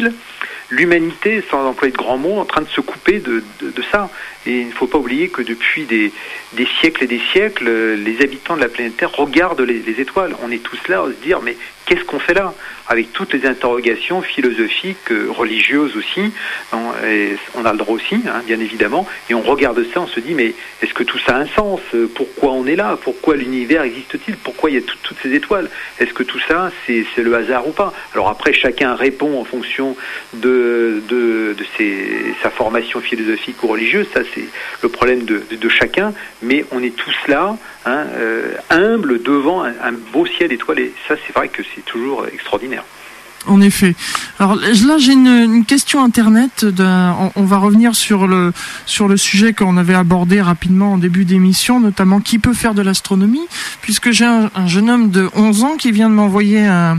[0.70, 3.42] l'humanité, sans employer de grands mots, en train de se couper de,
[3.90, 4.11] ça.
[4.46, 6.12] Et il ne faut pas oublier que depuis des,
[6.80, 10.37] siècles et des siècles, les habitants de la planète Terre regardent les, les étoiles.
[10.42, 11.56] On est tous là à se dire, mais
[11.87, 12.52] qu'est-ce qu'on fait là?
[12.88, 16.32] Avec toutes les interrogations philosophiques, euh, religieuses aussi,
[17.04, 20.20] et on a le droit aussi, hein, bien évidemment, et on regarde ça, on se
[20.20, 21.80] dit, mais est-ce que tout ça a un sens?
[22.14, 22.98] Pourquoi on est là?
[23.00, 24.37] Pourquoi l'univers existe-t-il?
[24.37, 25.68] Pourquoi il y a toutes ces étoiles?
[25.98, 27.92] Est-ce que tout ça, c'est le hasard ou pas?
[28.12, 29.96] Alors après, chacun répond en fonction
[30.35, 31.02] de,
[32.42, 34.49] sa formation philosophique ou religieuse, ça c'est
[34.83, 39.92] le problème de, chacun, mais on est tous là, hein, euh, humbles devant un, un
[40.12, 40.92] beau ciel étoilé.
[41.09, 42.85] Ça, c'est vrai que c'est toujours extraordinaire.
[43.46, 43.94] En effet.
[44.40, 46.66] Alors là, j'ai une, question internet.
[47.37, 48.53] On, va revenir sur le
[48.87, 52.83] sur le sujet qu'on avait abordé rapidement en début d'émission, notamment qui peut faire de
[52.83, 53.46] l'astronomie,
[53.83, 56.99] puisque j'ai un, jeune homme de 11 ans qui vient de m'envoyer un,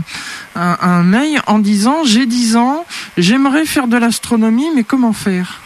[0.54, 2.86] un, mail en disant j'ai 10 ans,
[3.18, 5.60] j'aimerais faire de l'astronomie, mais comment faire?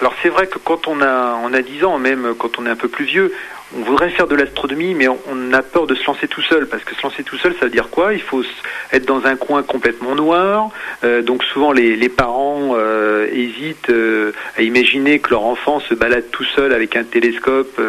[0.00, 2.70] Alors c'est vrai que quand on a on a 10 ans, même quand on est
[2.70, 3.32] un peu plus vieux,
[3.74, 6.84] on voudrait faire de l'astronomie, mais on, a peur de se lancer tout seul, parce
[6.84, 8.14] que se lancer tout seul, ça veut dire quoi?
[8.14, 8.44] Il faut
[8.92, 10.70] être dans un coin complètement noir,
[11.02, 16.30] euh, donc souvent les, parents euh, hésitent euh, à imaginer que leur enfant se balade
[16.30, 17.80] tout seul avec un télescope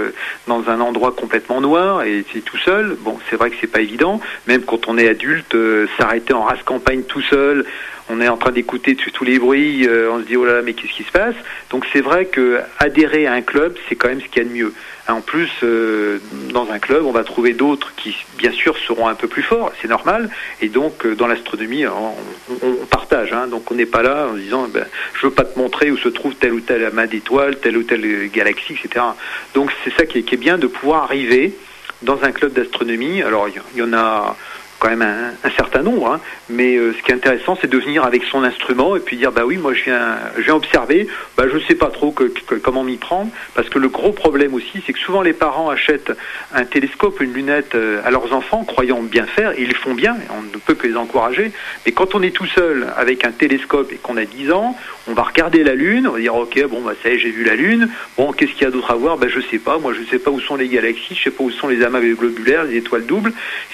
[0.47, 2.97] dans un endroit complètement noir, et c'est tout seul.
[3.01, 5.55] Bon, c'est vrai que c'est pas évident, même quand on est adulte,
[5.97, 7.65] s'arrêter en race campagne tout seul,
[8.09, 10.73] on est en train d'écouter tous les bruits, on se dit oh là là mais
[10.73, 11.35] qu'est-ce qui se passe?
[11.69, 14.49] Donc c'est vrai que adhérer à un club, c'est quand même ce qu'il y a
[14.49, 14.73] de mieux.
[15.09, 16.19] En plus, euh,
[16.51, 19.71] dans un club, on va trouver d'autres qui, bien sûr, seront un peu plus forts,
[19.81, 20.29] c'est normal.
[20.61, 23.31] Et donc, euh, dans l'astronomie, on, partage.
[23.31, 23.47] Hein.
[23.47, 26.09] donc, on n'est pas là en disant, ben, je veux pas te montrer où se
[26.09, 29.05] trouve telle ou telle amas d'étoiles, telle ou telle galaxie, etc.
[29.53, 31.53] Donc, c'est ça qui est, qui est bien de pouvoir arriver
[32.01, 33.21] dans un club d'astronomie.
[33.21, 34.35] Alors, il y en a
[34.79, 36.19] quand même un, certain nombre, hein.
[36.49, 39.31] mais euh, ce qui est intéressant, c'est de venir avec son instrument et puis dire
[39.31, 42.13] bah oui, moi je viens, je viens observer, bah je sais pas trop
[42.61, 46.11] comment m'y prendre, parce que le gros problème aussi, c'est que souvent les parents achètent
[46.53, 49.95] un télescope, une lunette euh, à leurs enfants, croyant bien faire, et ils le font
[49.95, 51.51] bien, on ne peut que les encourager,
[51.85, 55.13] mais quand on est tout seul avec un télescope et qu'on a 10 ans, on
[55.13, 57.43] va regarder la Lune, on va dire ok, bon bah ça y est, j'ai vu
[57.43, 59.93] la Lune, bon qu'est-ce qu'il y a d'autre à voir, bah je sais pas, moi
[59.93, 62.63] je sais pas où sont les galaxies, je sais pas où sont les amas globulaires,
[62.65, 63.33] les étoiles doubles,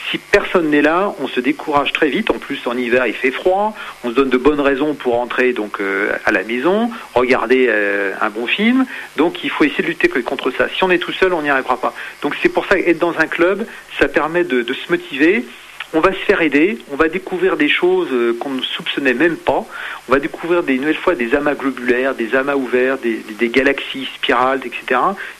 [0.10, 2.30] si personne n'est là on se décourage très vite.
[2.30, 3.76] En plus, en hiver, il fait froid.
[4.04, 8.14] On se donne de bonnes raisons pour rentrer donc euh, à la maison, regarder euh,
[8.22, 8.86] un bon film.
[9.18, 10.68] Donc, il faut essayer de lutter contre ça.
[10.76, 11.94] Si on est tout seul, on n'y arrivera pas.
[12.22, 13.66] Donc, c'est pour ça qu'être dans un club,
[14.00, 15.46] ça permet de, se motiver
[15.94, 19.38] on va se faire aider, on va découvrir des choses euh, qu'on ne soupçonnait même
[19.38, 19.66] pas,
[20.10, 24.62] on va découvrir des nouvelles fois des amas globulaires, des amas ouverts, des, galaxies spirales,
[24.66, 25.00] etc.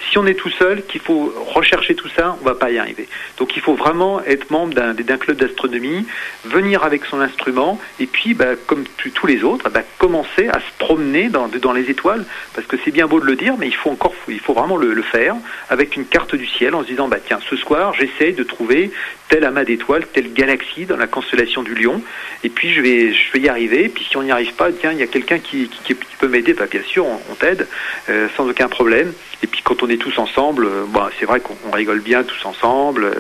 [0.10, 3.08] Si on est tout seul, qu'il faut rechercher tout ça, on va pas y arriver.
[3.38, 6.06] Donc il faut vraiment être membre d'un club d'astronomie,
[6.46, 8.84] venir avec son instrument, et puis, bah, comme
[9.16, 13.08] tous les autres, bah, commencer à se promener dans, les étoiles, parce que c'est bien
[13.08, 15.36] beau de le dire, mais il faut encore, il faut vraiment le, faire
[15.70, 18.92] avec une carte du ciel en se disant, bah tiens, ce soir, j'essaie de trouver
[19.28, 20.43] tel amas d'étoiles, telle galaxie
[20.88, 22.02] dans la constellation du Lion,
[22.44, 23.90] et puis je vais, je y arriver.
[23.90, 26.54] Puis si on n'y arrive pas, tiens, il y a quelqu'un qui, qui, peut m'aider.
[26.54, 27.68] Bah, bien sûr, on, t'aide
[28.10, 29.14] euh, sans aucun problème.
[29.44, 32.46] Et puis quand on est tous ensemble, euh, bah, c'est vrai qu'on rigole bien tous
[32.46, 33.12] ensemble.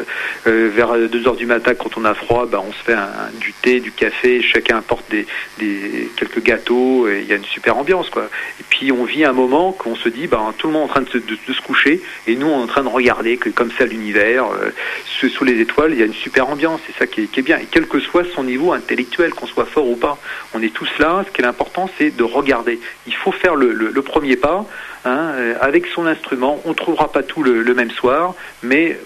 [0.47, 2.95] Euh, vers 2 heures du matin, quand on a froid, bah, on se fait
[3.39, 5.27] du thé, du café, chacun apporte des,
[6.15, 8.09] quelques gâteaux, et il y a une super ambiance.
[8.59, 10.93] Et puis on vit un moment qu'on se dit, bah, tout le monde est en
[10.93, 14.45] train de se, coucher, et nous on est en train de regarder comme ça l'univers,
[15.29, 17.57] sous les étoiles, il y a une super ambiance, c'est ça qui est, bien.
[17.57, 20.17] Et quel que soit son niveau intellectuel, qu'on soit fort ou pas,
[20.53, 21.23] on est tous là.
[21.27, 22.79] Ce qui est important, c'est de regarder.
[23.07, 24.65] Il faut faire le premier pas
[25.05, 26.61] Hein, euh, avec son instrument.
[26.63, 28.97] On ne trouvera pas tout le, même soir, mais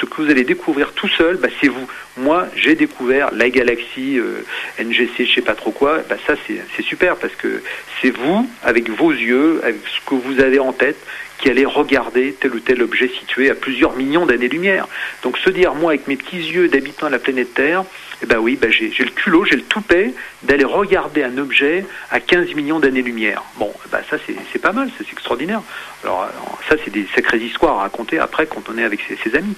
[0.00, 1.86] ce que vous allez découvrir tout seul, bah, c'est vous.
[2.16, 4.44] Moi, j'ai découvert la galaxie euh,
[4.80, 6.00] NGC, je sais pas trop quoi.
[6.08, 7.62] Bah, ça, c'est super parce que
[8.02, 10.98] c'est vous, avec vos yeux, avec ce que vous avez en tête,
[11.38, 14.88] qui allez regarder tel ou tel objet situé à plusieurs millions d'années-lumière.
[15.22, 17.84] Donc se dire, moi, avec mes petits yeux d'habitant de la planète Terre,
[18.22, 22.20] eh ben oui, ben j'ai le culot, j'ai le toupet d'aller regarder un objet à
[22.20, 23.42] 15 millions d'années-lumière.
[23.56, 24.16] Bon, ben ça
[24.52, 25.62] c'est pas mal, c'est extraordinaire.
[26.02, 26.28] Alors
[26.68, 29.56] ça c'est des sacrées histoires à raconter après quand on est avec ses amis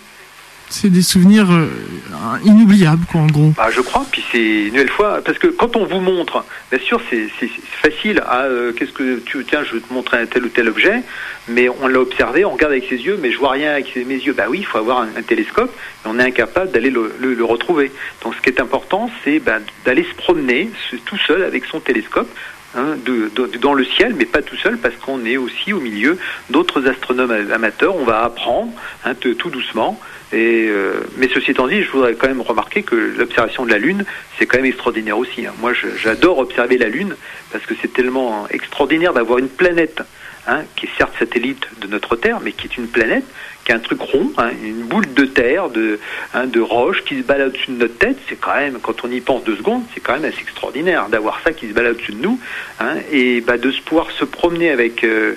[0.70, 1.68] c'est des souvenirs euh,
[2.44, 3.52] inoubliables, quoi, en gros.
[3.56, 6.80] Bah, je crois, puis c'est une nouvelle fois, parce que quand on vous montre, bien
[6.80, 7.28] sûr, c'est
[7.82, 10.68] facile à, euh, qu'est-ce que tu, tiens, je vais te montrer un tel ou tel
[10.68, 11.02] objet,
[11.48, 14.16] mais on l'a observé, on regarde avec ses yeux, mais je vois rien avec mes
[14.16, 14.32] yeux.
[14.32, 17.90] Bah oui, il faut avoir un, télescope, et on est incapable d'aller le, le, retrouver.
[18.22, 20.70] Donc ce qui est important, c'est bah, d'aller se promener
[21.06, 22.28] tout seul avec son télescope,
[22.76, 22.96] Hein,
[23.62, 26.18] dans le ciel, mais pas tout seul, parce qu'on est aussi au milieu
[26.50, 27.96] d'autres astronomes amateurs.
[27.96, 28.72] On va apprendre
[29.06, 29.98] hein, tout doucement.
[30.34, 34.04] Euh, mais ceci étant dit, je voudrais quand même remarquer que l'observation de la Lune,
[34.38, 35.46] c'est quand même extraordinaire aussi.
[35.46, 35.54] Hein.
[35.60, 37.16] Moi, j'adore observer la Lune
[37.50, 40.02] parce que c'est tellement extraordinaire d'avoir une planète
[40.76, 43.24] qui est certes satellite de notre Terre, mais qui est une planète
[43.72, 45.98] un truc rond, hein, une boule de terre, de,
[46.34, 48.16] hein, de roche qui se balade au-dessus de notre tête.
[48.28, 51.40] C'est quand même, quand on y pense deux secondes, c'est quand même assez extraordinaire d'avoir
[51.42, 52.38] ça qui se balade au-dessus de nous.
[52.80, 55.34] Hein, et bah, de pouvoir se promener avec euh,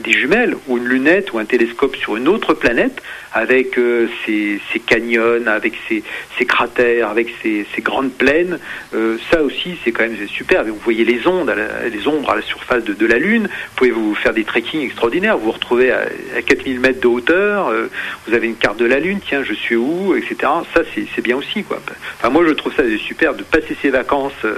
[0.00, 3.02] des jumelles ou une lunette ou un télescope sur une autre planète
[3.36, 8.58] avec euh, ces, canyons, avec ces cratères, avec ces grandes plaines.
[8.94, 10.64] Euh, ça aussi, c'est quand même super.
[10.64, 11.52] Vous voyez les ondes,
[11.92, 13.44] les ombres à la surface de, de, la Lune.
[13.44, 15.36] Vous pouvez vous faire des trekking extraordinaires.
[15.36, 17.88] Vous vous retrouvez à, à 4000 mètres de hauteur euh,
[18.26, 20.36] vous avez une carte de la Lune, tiens, je suis où, etc.
[20.74, 21.80] Ça, c'est bien aussi, quoi.
[22.18, 24.56] Enfin, moi, je trouve ça super de passer ses vacances euh,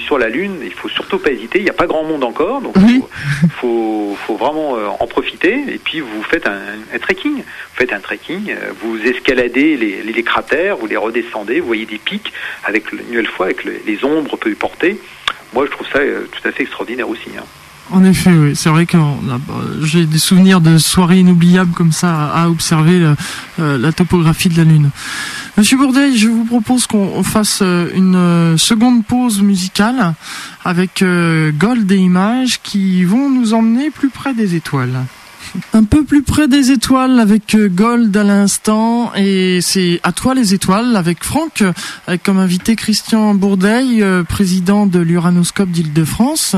[0.00, 0.56] sur la Lune.
[0.62, 1.58] Il faut surtout pas hésiter.
[1.58, 3.02] Il n'y a pas grand monde encore, donc il
[3.50, 5.64] faut, faut, vraiment en profiter.
[5.68, 6.60] Et puis, vous faites un,
[6.94, 7.36] un trekking.
[7.36, 8.17] Vous faites un trekking,
[8.80, 12.32] vous escaladez les, les, cratères, vous les redescendez, vous voyez des pics
[12.64, 14.98] avec une nouvelle fois avec les ombres peut porter.
[15.54, 17.30] Moi, je trouve ça tout à fait extraordinaire aussi.
[17.38, 17.44] Hein.
[17.90, 18.54] En effet, oui.
[18.54, 18.98] C'est vrai que
[19.82, 23.14] j'ai des souvenirs de soirées inoubliables comme ça à observer la,
[23.60, 24.90] euh, la topographie de la Lune.
[25.56, 30.14] Monsieur Bourdeil, je vous propose qu'on fasse euh, une euh, seconde pause musicale
[30.64, 35.04] avec Gold et Images qui vont nous emmener plus près des étoiles.
[35.72, 40.34] Un peu plus près des étoiles avec euh, Gold à l'instant et c'est à toi
[40.34, 41.62] les étoiles avec Franck
[42.06, 46.56] avec comme invité Christian Bourdeil, euh, président de l'Uranoscope d'Île-de-France.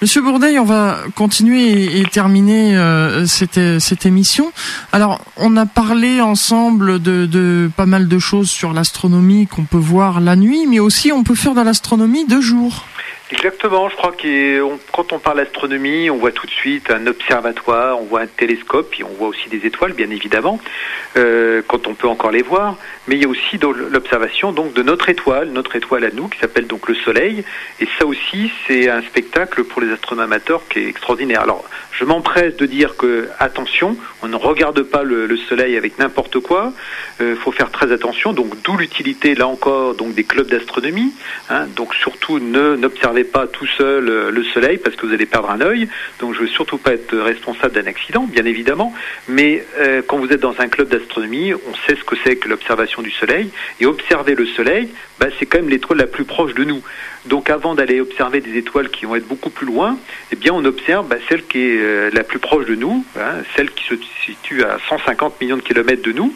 [0.00, 4.52] Monsieur Bourdeil, on va continuer et, terminer euh, cette, cette, émission.
[4.92, 10.20] Alors, on a parlé ensemble de pas mal de choses sur l'astronomie qu'on peut voir
[10.20, 12.84] la nuit, mais aussi on peut faire de l'astronomie de jour.
[13.32, 17.98] Exactement, je crois que quand on parle astronomie, on voit tout de suite un observatoire,
[17.98, 20.60] on voit un télescope, puis on voit aussi des étoiles, bien évidemment,
[21.16, 22.76] euh, quand on peut encore les voir.
[23.08, 23.58] Mais il y a aussi
[23.90, 27.42] l'observation donc de notre étoile, notre étoile à nous, qui s'appelle donc le Soleil.
[27.80, 31.40] Et ça aussi, c'est un spectacle pour les astronomes amateurs qui est extraordinaire.
[31.40, 35.98] Alors, je m'empresse de dire que attention, on ne regarde pas le, le Soleil avec
[35.98, 36.72] n'importe quoi.
[37.18, 38.34] Il euh, faut faire très attention.
[38.34, 41.14] Donc, d'où l'utilité là encore donc des clubs d'astronomie.
[41.48, 45.50] Hein, donc, surtout ne n'observez pas tout seul le soleil parce que vous allez perdre
[45.50, 45.88] un œil.
[46.20, 48.92] Donc je veux surtout pas être responsable d'un accident, bien évidemment.
[49.28, 49.64] Mais
[50.06, 53.10] quand vous êtes dans un club d'astronomie, on sait ce que c'est que l'observation du
[53.10, 53.50] soleil.
[53.80, 56.82] Et observer le soleil, bah, c'est quand même l'étoile la plus proche de nous.
[57.26, 59.96] Donc avant d'aller observer des étoiles qui vont être beaucoup plus loin,
[60.32, 63.36] eh bien on observe bah, celle qui est euh, la plus proche de nous, hein,
[63.54, 66.34] celle qui se situe à 150 millions de kilomètres de nous.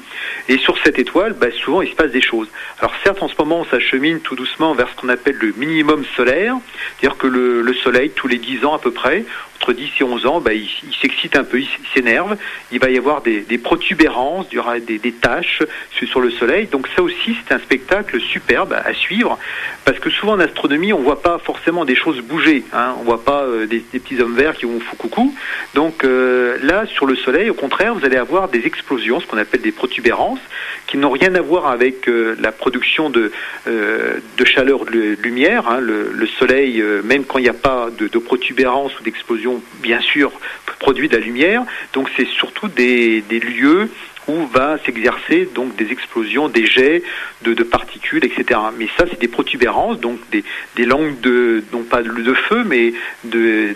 [0.49, 2.49] Et sur cette étoile, bah, souvent il se passe des choses.
[2.79, 6.05] Alors certes en ce moment on s'achemine tout doucement vers ce qu'on appelle le minimum
[6.15, 6.57] solaire,
[6.99, 9.25] c'est-à-dire que le, le Soleil tous les 10 ans à peu près,
[9.57, 10.69] entre 10 et 11 ans, bah, il,
[11.01, 12.37] s'excite un peu, il s'énerve,
[12.73, 14.47] il va y avoir des, protubérances,
[14.87, 15.63] des, des, taches
[16.07, 16.67] sur le soleil.
[16.67, 19.39] Donc ça aussi, c'est un spectacle superbe à suivre,
[19.85, 22.95] parce que souvent en astronomie, on voit pas forcément des choses bouger, hein.
[23.01, 25.35] on voit pas euh, des, petits hommes verts qui vont fou coucou.
[25.75, 29.39] Donc euh, là, sur le soleil, au contraire, vous allez avoir des explosions, ce qu'on
[29.39, 30.41] appelle des protubérances,
[30.87, 33.33] qui n'ont rien à voir avec euh, la production de,
[33.67, 35.69] de chaleur de lumière.
[35.69, 35.81] Hein.
[35.81, 40.33] Le, soleil, même quand il n'y a pas de, de protubérance ou d'explosion, bien sûr,
[40.79, 41.65] produit de la lumière.
[41.93, 43.89] Donc c'est surtout des, des lieux
[44.29, 47.03] où va s'exercer donc des explosions, des jets
[47.43, 48.61] de, de particules, etc.
[48.77, 52.93] Mais ça, c'est des protubérances, donc des, des langues de, non pas de, feu, mais
[53.25, 53.75] de,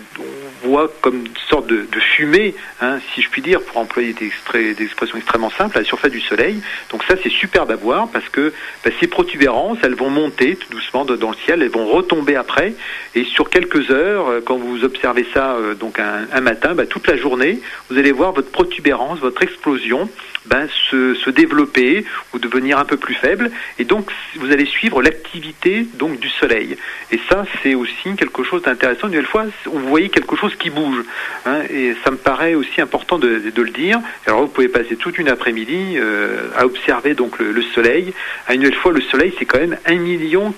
[0.63, 4.13] on voit comme une sorte de, de fumée, hein, si je puis dire, pour employer
[4.13, 4.31] des,
[4.73, 6.61] des, expressions extrêmement simples, à la surface du Soleil.
[6.89, 10.69] Donc ça, c'est superbe à voir parce que bah, ces protubérances, elles vont monter tout
[10.69, 12.73] doucement dans le ciel, elles vont retomber après,
[13.15, 16.85] et sur quelques heures, euh, quand vous observez ça euh, donc un, un matin, bah,
[16.85, 17.59] toute la journée,
[17.89, 20.09] vous allez voir votre protubérance, votre explosion
[20.45, 23.51] ben, se, se, développer ou devenir un peu plus faible.
[23.79, 26.77] Et donc, vous allez suivre l'activité donc du Soleil.
[27.11, 29.07] Et ça, c'est aussi quelque chose d'intéressant.
[29.07, 31.03] Une nouvelle fois, vous voyez quelque chose qui bouge.
[31.45, 33.99] Hein, et ça me paraît aussi important de, de, le dire.
[34.25, 38.13] Alors, vous pouvez passer toute une après-midi euh, à observer donc le, le, Soleil.
[38.47, 39.97] À une nouvelle fois, le Soleil, c'est quand même 1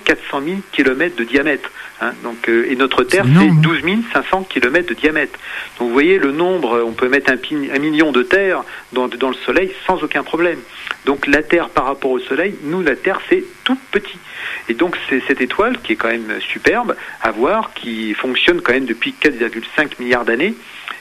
[0.04, 1.70] 400 000 kilomètres de diamètre.
[2.00, 5.38] Hein, donc, euh, et notre Terre, c'est 12 500 kilomètres de diamètre.
[5.78, 9.28] Donc, vous voyez le nombre, on peut mettre un, un million de terres dans, dans
[9.28, 10.58] le Soleil sans aucun problème.
[11.04, 14.18] Donc la Terre par rapport au Soleil, nous la Terre c'est tout petit.
[14.68, 18.72] Et donc c'est cette étoile qui est quand même superbe à voir, qui fonctionne quand
[18.72, 20.54] même depuis 4,5 milliards d'années.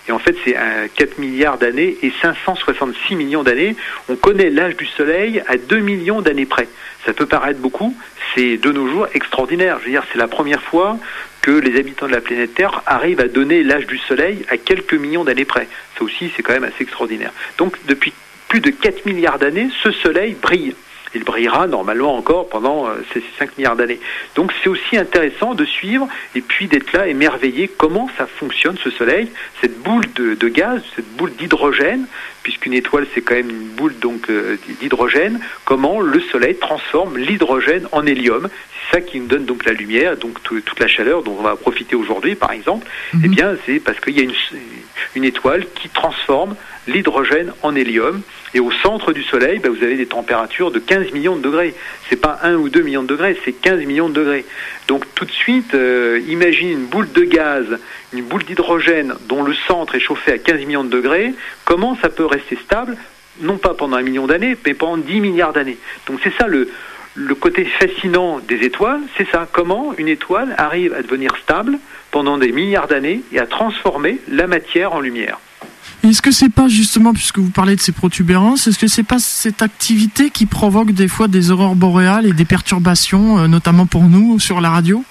[0.08, 0.56] Et en fait, c'est
[0.96, 3.76] 4 milliards d'années et 566 millions d'années.
[4.10, 6.67] On connaît l'âge du Soleil à 2 millions d'années près.
[7.06, 7.96] Ça peut paraître beaucoup,
[8.36, 9.78] c'est de nos jours extraordinaire.
[9.80, 10.98] Je veux dire, c'est la première fois
[11.41, 14.93] que les habitants de la planète Terre arrivent à donner l'âge du Soleil à quelques
[14.93, 15.67] millions d'années près.
[15.98, 17.32] Ça aussi, c'est quand même assez extraordinaire.
[17.58, 18.13] Donc, depuis
[18.48, 20.76] plus de 4 milliards d'années, ce Soleil brille.
[21.15, 23.99] Il brillera normalement encore pendant euh, ces 5 milliards d'années.
[24.36, 28.89] Donc c'est aussi intéressant de suivre et puis d'être là émerveillé comment ça fonctionne ce
[28.89, 29.30] Soleil,
[29.62, 32.08] cette boule de, gaz, cette boule d'hydrogène,
[32.43, 37.88] puisqu'une étoile c'est quand même une boule donc euh, d'hydrogène, comment le Soleil transforme l'hydrogène
[37.91, 38.49] en hélium?
[38.91, 41.56] C'est ça qui nous donne donc la lumière, donc toute la chaleur dont on va
[41.56, 42.86] profiter aujourd'hui par exemple.
[43.13, 43.21] Mhm.
[43.25, 44.34] Eh bien c'est parce qu'il y a une,
[45.15, 46.56] une étoile qui transforme
[46.88, 48.21] l'hydrogène en hélium.
[48.56, 51.73] Et au centre du Soleil, bah, vous avez des températures de 15 millions de degrés.
[52.10, 54.45] C'est pas 1 ou 2 millions de degrés, c'est 15 millions de degrés.
[54.88, 57.65] Donc tout de suite, euh, imagine une boule de gaz,
[58.13, 61.34] une boule d'hydrogène dont le centre est chauffé à 15 millions de degrés.
[61.65, 62.98] Comment ça peut rester stable
[63.41, 65.78] Non pas pendant un million d'années, mais pendant 10 milliards d'années.
[66.08, 66.69] Donc c'est ça le,
[67.15, 69.48] le côté fascinant des étoiles, c'est ça.
[69.52, 71.78] Comment une étoile arrive à devenir stable
[72.12, 75.39] pendant des milliards d'années et à transformer la matière en lumière?
[76.04, 79.19] Est-ce que c'est pas justement, puisque vous parlez de ces protubérances, est-ce que c'est pas
[79.19, 84.04] cette activité qui provoque des fois des aurores boréales et des perturbations, euh, notamment pour
[84.04, 85.06] nous sur la radio?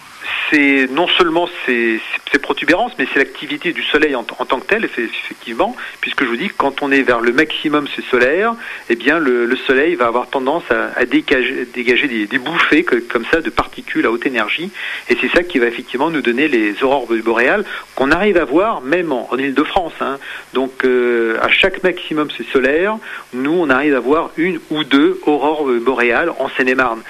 [0.50, 2.00] C'est non seulement ces,
[2.42, 6.48] protubérances, mais c'est l'activité du Soleil en, tant que tel, effectivement, puisque je vous dis
[6.48, 8.54] que quand on est vers le maximum solaire,
[8.90, 14.06] eh bien le, Soleil va avoir tendance à, dégager, des, bouffées comme ça de particules
[14.06, 14.70] à haute énergie,
[15.08, 18.80] et c'est ça qui va effectivement nous donner les aurores boréales qu'on arrive à voir
[18.80, 19.94] même en, Île-de-France.
[20.00, 20.18] Hein.
[20.52, 22.96] Donc euh, à chaque maximum solaire,
[23.32, 27.02] nous on arrive à voir une ou deux aurores boréales en Seine-et-Marne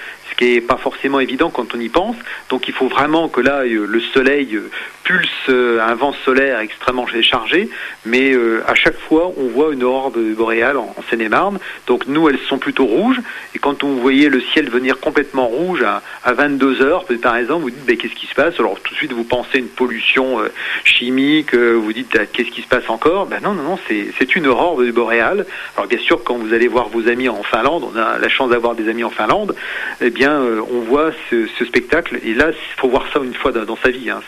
[0.42, 2.16] qui n'est pas forcément évident quand on y pense.
[2.50, 4.70] Donc il faut vraiment que là, euh, le soleil euh,
[5.04, 7.68] pulse euh, un vent solaire extrêmement chargé,
[8.06, 8.34] mais
[8.66, 11.58] à chaque fois, on voit une aurore boréale en, Seine-et-Marne.
[11.86, 13.20] Donc nous, elles sont plutôt rouges,
[13.54, 17.70] et quand on voyait le ciel venir complètement rouge à, 22 heures, par exemple, vous
[17.70, 18.54] dites, ben, qu'est-ce qui se passe?
[18.58, 20.38] Alors tout de suite, vous pensez une pollution
[20.84, 23.26] chimique, vous dites, ben, qu'est-ce qui se passe encore?
[23.26, 25.46] Ben non, non, non, c'est une aurore boréale.
[25.76, 28.50] Alors bien sûr, quand vous allez voir vos amis en Finlande, on a la chance
[28.50, 29.54] d'avoir des amis en Finlande,
[30.00, 32.20] eh bien, bien, on voit ce, spectacle.
[32.24, 34.08] Et là, il faut voir ça une fois dans, sa vie.
[34.10, 34.20] Hein,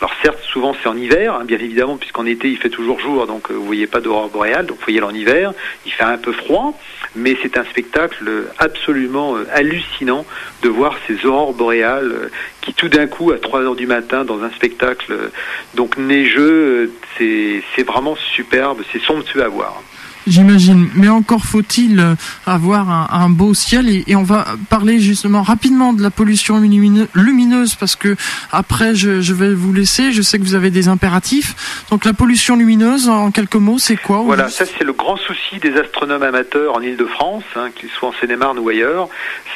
[0.00, 3.26] alors certes, souvent c'est en hiver, hein, bien évidemment, puisqu'en été il fait toujours jour,
[3.26, 5.52] donc vous voyez pas d'aurore boréale, donc vous voyez en hiver.
[5.86, 6.78] Il fait un peu froid,
[7.14, 10.24] mais c'est un spectacle absolument hallucinant
[10.62, 14.42] de voir ces aurores boréales qui tout d'un coup, à 3 heures du matin, dans
[14.42, 15.30] un spectacle
[15.74, 19.82] donc neigeux, c'est vraiment superbe, c'est somptueux à voir.
[20.26, 20.88] J'imagine.
[20.94, 22.14] Mais encore faut-il euh,
[22.46, 27.96] avoir un, beau ciel et, on va parler justement rapidement de la pollution lumineuse parce
[27.96, 28.16] que
[28.52, 30.12] après je, vais vous laisser.
[30.12, 31.84] Je sais que vous avez des impératifs.
[31.90, 35.58] Donc la pollution lumineuse, en quelques mots, c'est quoi Voilà, ça c'est le grand souci
[35.60, 39.08] des astronomes amateurs en Ile-de-France, hein, qu'ils soient en Seine-et-Marne ou ailleurs,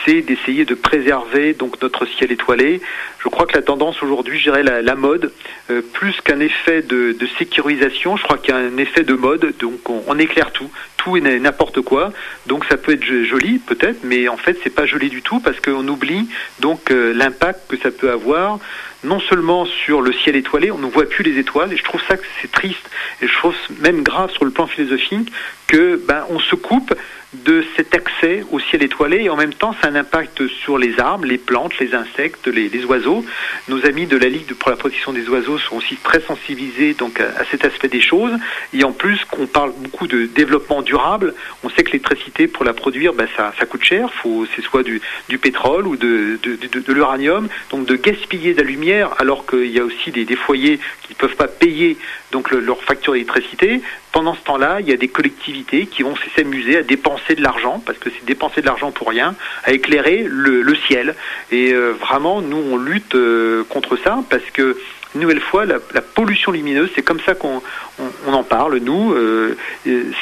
[0.04, 2.80] c'est d'essayer de préserver donc notre ciel étoilé.
[3.26, 5.32] Je crois que la tendance aujourd'hui, je dirais la, mode,
[5.68, 9.52] euh, plus qu'un effet de, sécurisation, je crois qu'il y a un effet de mode.
[9.58, 12.12] Donc on, éclaire tout, tout et n'importe quoi.
[12.46, 15.58] Donc ça peut être joli peut-être, mais en fait c'est pas joli du tout parce
[15.58, 16.28] qu'on oublie
[16.60, 18.60] donc euh, l'impact que ça peut avoir
[19.02, 22.00] non seulement sur le ciel étoilé, on ne voit plus les étoiles, et je trouve
[22.08, 25.32] ça que c'est triste, et je trouve même grave sur le plan philosophique
[25.66, 26.94] que ben on se coupe
[27.44, 30.98] de cet accès au ciel étoilé et en même temps ça un impact sur les
[30.98, 33.24] arbres, les plantes, les insectes, les, oiseaux.
[33.68, 36.96] Nos amis de la Ligue pour la protection des oiseaux sont aussi très sensibilisés
[37.38, 38.32] à, cet aspect des choses.
[38.72, 42.72] Et en plus qu'on parle beaucoup de développement durable, on sait que l'électricité pour la
[42.72, 44.10] produire ben, ça, ça coûte cher,
[44.54, 45.00] c'est soit du,
[45.38, 46.38] pétrole ou de,
[46.88, 50.80] l'uranium, donc de gaspiller de la lumière alors qu'il y a aussi des, des foyers
[51.02, 51.96] qui ne peuvent pas payer
[52.36, 53.80] donc leur facture d'électricité.
[54.12, 57.82] Pendant ce temps-là, il y a des collectivités qui vont s'amuser à dépenser de l'argent,
[57.84, 59.34] parce que c'est dépenser de l'argent pour rien,
[59.64, 61.14] à éclairer le, ciel.
[61.50, 64.76] Et euh, vraiment, nous, on lutte euh, contre ça, parce que
[65.14, 67.62] une nouvelle fois, la, pollution lumineuse, c'est comme ça qu'on
[68.26, 69.14] on, en parle, nous.
[69.14, 69.56] Euh,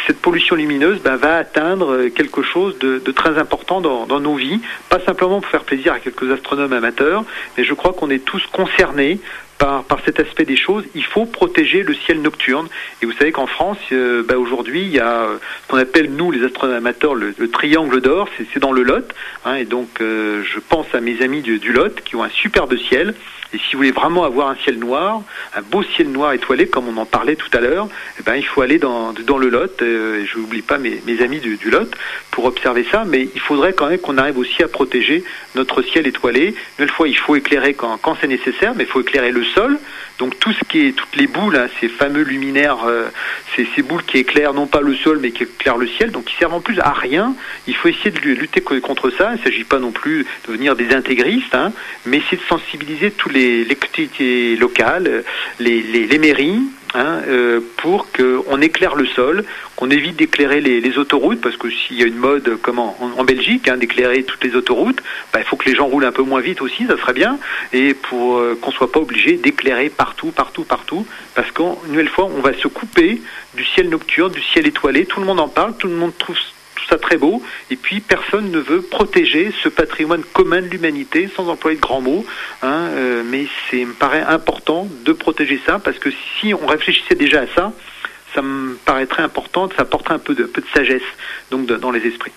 [0.07, 5.01] cette pollution lumineuse ben, va atteindre quelque chose de, très important dans, nos vies, pas
[5.01, 7.25] simplement pour faire plaisir à quelques astronomes amateurs,
[7.59, 9.19] mais je crois qu'on est tous concernés
[9.59, 12.69] par, cet aspect des choses, il faut protéger le ciel nocturne.
[13.01, 16.11] Et vous savez qu'en France, euh, bah, aujourd'hui, il y a euh, ce qu'on appelle,
[16.11, 19.13] nous, les astronomes amateurs, le, triangle d'or, c'est dans le Lot.
[19.45, 22.31] Hein, et donc, euh, je pense à mes amis du, du Lot qui ont un
[22.31, 23.15] superbe ciel.
[23.55, 25.23] Et si vous voulez vraiment avoir un ciel noir,
[25.55, 27.89] un beau ciel noir étoilé, comme on en parlait tout à l'heure,
[28.19, 29.81] eh ben, il faut aller dans, le Lot.
[29.81, 31.89] Euh, je n'oublie pas mes, amis du, Lot
[32.33, 35.23] pour observer ça, mais il faudrait quand même qu'on arrive aussi à protéger
[35.55, 36.57] notre ciel étoilé.
[36.81, 39.79] Une fois, il faut éclairer quand c'est nécessaire, mais il faut éclairer le sol.
[40.19, 43.09] Donc tout ce qui est toutes les boules, hein, ces fameux luminaires, euh,
[43.57, 46.37] ces, boules qui éclairent non pas le sol mais qui éclairent le ciel, donc qui
[46.37, 47.35] servent en plus à rien.
[47.67, 49.33] Il faut essayer de lutter contre ça.
[49.35, 51.73] Il ne s'agit pas non plus de devenir des intégristes, hein,
[52.07, 53.65] mais essayer de sensibiliser tous les
[54.19, 55.25] les, locales,
[55.61, 56.61] les, les, mairies,
[56.95, 59.45] hein, euh, pour qu'on éclaire le sol,
[59.77, 63.69] qu'on évite d'éclairer les, autoroutes, parce que s'il y a une mode comme en, Belgique,
[63.69, 66.41] hein, d'éclairer toutes les autoroutes, bah, il faut que les gens roulent un peu moins
[66.41, 67.39] vite aussi, ça serait bien,
[67.73, 72.27] et pour euh, qu'on soit pas obligé d'éclairer partout, partout, partout, parce qu'une nouvelle fois,
[72.27, 73.21] on va se couper
[73.55, 76.37] du ciel nocturne, du ciel étoilé, tout le monde en parle, tout le monde trouve
[76.89, 81.49] ça très beau, et puis personne ne veut protéger ce patrimoine commun de l'humanité, sans
[81.49, 82.25] employer de grands mots,
[82.63, 87.15] hein, euh, mais c'est me paraît important de protéger ça, parce que si on réfléchissait
[87.15, 87.73] déjà à ça,
[88.35, 91.03] ça me paraîtrait important, ça apporterait un peu de, peu de sagesse
[91.51, 92.33] donc dans les esprits.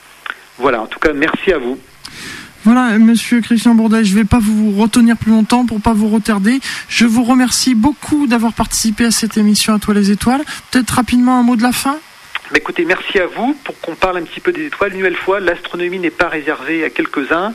[0.58, 1.80] Voilà, en tout cas, merci à vous.
[2.64, 6.10] Voilà, monsieur Christian Bourdet, je ne vais pas vous retenir plus longtemps pour pas vous
[6.10, 6.60] retarder.
[6.90, 10.44] Je vous remercie beaucoup d'avoir participé à cette émission à toi les étoiles.
[10.70, 11.98] Peut-être rapidement un mot de la fin?
[12.56, 14.92] Écoutez, merci à vous pour qu'on parle un petit peu des étoiles.
[14.92, 17.54] Une nouvelle fois, l'astronomie n'est pas réservée à quelques-uns.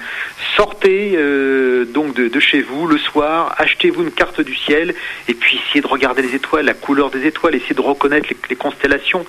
[0.56, 4.94] Sortez euh, donc de, chez vous le soir, achetez-vous une carte du ciel
[5.28, 8.56] et puis essayez de regarder les étoiles, la couleur des étoiles, essayez de reconnaître les,
[8.56, 9.24] constellations.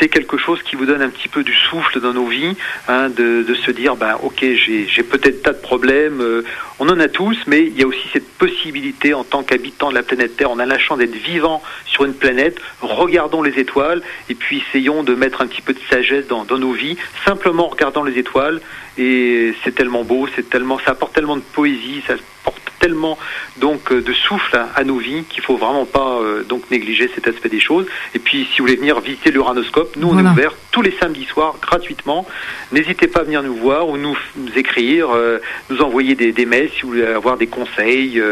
[0.00, 2.56] C'est quelque chose qui vous donne un petit peu du souffle dans nos vies,
[2.88, 6.44] hein, de, se dire, ben ok, j'ai peut-être tas de problèmes, euh,
[6.80, 9.94] on en a tous, mais il y a aussi cette possibilité en tant qu'habitant de
[9.94, 14.02] la planète Terre, on a la chance d'être vivant sur une planète, regardons les étoiles
[14.28, 17.68] et puis essayons de mettre un petit peu de sagesse dans, nos vies, simplement en
[17.68, 18.60] regardant les étoiles.
[18.98, 23.18] Et c'est tellement beau, c'est tellement, ça apporte tellement de poésie, ça apporte tellement
[23.56, 27.26] donc euh, de souffle à, nos vies qu'il faut vraiment pas euh, donc négliger cet
[27.26, 27.86] aspect des choses.
[28.14, 31.24] Et puis si vous voulez venir visiter l'Uranoscope, nous on est ouvert tous les samedis
[31.24, 32.26] soirs gratuitement.
[32.72, 34.16] N'hésitez pas à venir nous voir ou nous,
[34.54, 35.38] écrire, euh,
[35.70, 38.22] nous envoyer des, des, mails si vous voulez avoir des conseils,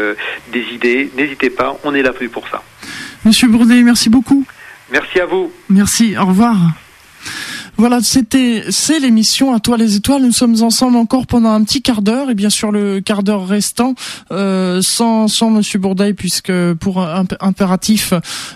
[0.51, 1.09] des idées.
[1.17, 2.63] N'hésitez pas, on est là pour ça.
[3.25, 4.45] Monsieur Bourdet, merci beaucoup.
[4.93, 5.51] Merci à vous.
[5.69, 6.55] Merci, au revoir.
[7.75, 10.21] Voilà, c'était c'est l'émission à toi les étoiles.
[10.21, 13.47] Nous sommes ensemble encore pendant un petit quart d'heure et bien sûr le quart d'heure
[13.47, 13.95] restant
[14.31, 18.13] euh, sans sans Monsieur Bourdaille puisque pour un impératif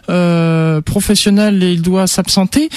[0.10, 2.70] euh, professionnel il doit s'absenter.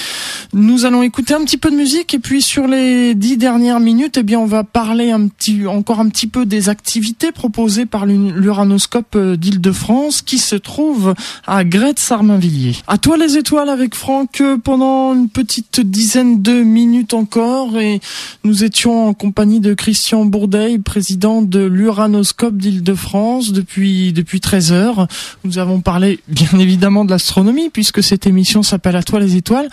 [0.53, 4.17] Nous allons écouter un petit peu de musique et puis sur les dix dernières minutes,
[4.17, 8.07] eh bien on va parler un petit encore un petit peu des activités proposées par
[8.07, 11.13] l'Uranoscope euh, d'Île-de-France qui se trouve
[11.45, 12.77] à Grette-Sarmainvilliers.
[12.87, 17.99] À toi les étoiles avec Franck pendant une petite dizaine deux minutes encore et
[18.43, 25.07] nous étions en compagnie de Christian Bourdeil, président de l'Uranoscope d'Île-de-France depuis depuis 13 heures.
[25.43, 29.69] Nous avons parlé bien évidemment de l'astronomie puisque cette émission s'appelle À toi les étoiles.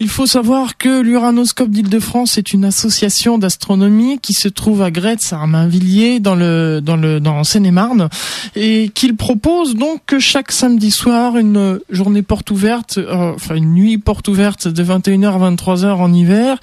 [0.00, 5.32] Il faut savoir que l'Uranoscope d'Île-de-France est une association d'astronomie qui se trouve à Gretz,
[5.32, 8.08] à Armainvilliers, dans le dans le dans Seine-et-Marne,
[8.56, 13.98] et qu'il propose donc chaque samedi soir une journée porte ouverte, euh, enfin une nuit
[13.98, 16.58] porte ouverte de 21h à 23h en hiver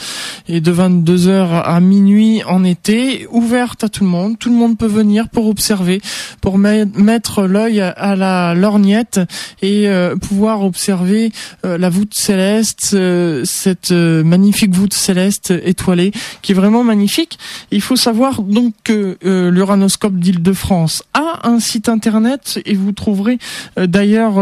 [0.47, 4.37] et de 22h à minuit en été, ouverte à tout le monde.
[4.37, 6.01] Tout le monde peut venir pour observer,
[6.41, 9.19] pour mettre l'œil à la lorgnette
[9.61, 11.31] et euh, pouvoir observer
[11.65, 12.95] euh, la voûte céleste
[13.43, 16.11] cette euh, magnifique voûte céleste étoilée
[16.41, 17.37] qui est vraiment magnifique.
[17.71, 23.37] Il faut savoir donc que l'Uranoscope d'Île-de-France a un site internet et vous trouverez
[23.77, 24.41] d'ailleurs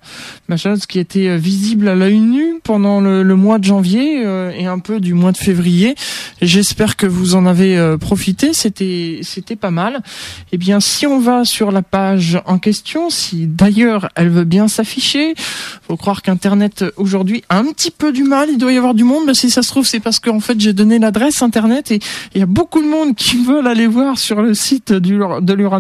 [0.88, 4.78] qui était euh, visible à l'œil nu pendant le, mois de janvier euh, et un
[4.78, 5.96] peu du mois de février.
[6.44, 10.04] J'espère que vous en avez profité, c'était c'était pas mal.
[10.52, 14.68] Eh bien, si on va sur la page en question, si d'ailleurs elle veut bien
[14.68, 15.34] s'afficher,
[15.88, 18.50] faut croire qu'Internet aujourd'hui a un petit peu du mal.
[18.52, 20.60] Il doit y avoir du monde, mais si ça se trouve, c'est parce qu'en fait
[20.60, 22.00] j'ai donné l'adresse Internet et
[22.36, 25.54] il y a beaucoup de monde qui veulent aller voir sur le site du, de
[25.54, 25.79] l'Uran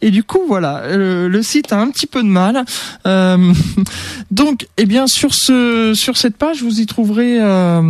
[0.00, 2.64] et du coup, voilà, le, site a un petit peu de mal.
[3.06, 3.52] Euh,
[4.30, 7.80] donc, eh bien, sur ce, sur cette page, vous y trouverez, euh,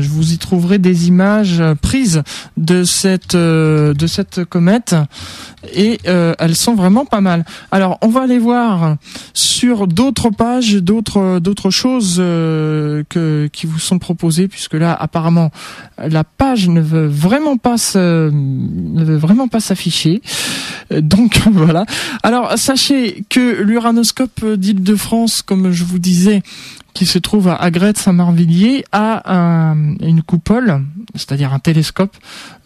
[0.00, 2.22] je vous y trouverez des images prises
[2.56, 4.94] de cette, euh, de cette comète
[5.72, 7.44] et euh, elles sont vraiment pas mal.
[7.70, 8.96] Alors on va aller voir
[9.32, 15.50] sur d'autres pages, d'autres d'autres choses euh, que qui vous sont proposées puisque là apparemment
[15.98, 20.22] la page ne veut vraiment pas se, ne veut vraiment pas s'afficher.
[20.90, 21.86] Donc voilà.
[22.22, 26.42] Alors sachez que l'Uranoscope d'Île-de-France, comme je vous disais,
[26.94, 30.82] qui se trouve à Agrette Saint-Marvilliers a une coupole,
[31.14, 32.16] c'est-à-dire un télescope.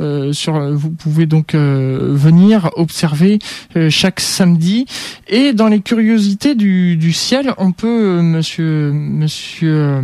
[0.00, 3.38] Euh, sur, vous pouvez donc euh, venir observer
[3.76, 4.86] euh, chaque samedi.
[5.28, 10.02] Et dans les curiosités du, du ciel, on peut, Monsieur Monsieur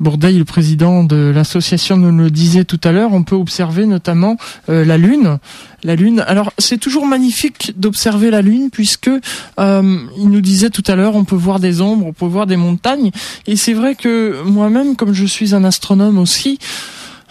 [0.00, 4.36] Bourdeil, le président de l'association, nous le disait tout à l'heure, on peut observer notamment
[4.68, 5.38] la Lune
[5.84, 6.24] la Lune.
[6.26, 11.14] Alors c'est toujours magnifique d'observer la Lune puisque euh, il nous disait tout à l'heure,
[11.14, 13.10] on peut voir des ombres, on peut voir des montagnes.
[13.46, 16.58] Et c'est vrai que moi-même, comme je suis un astronome aussi,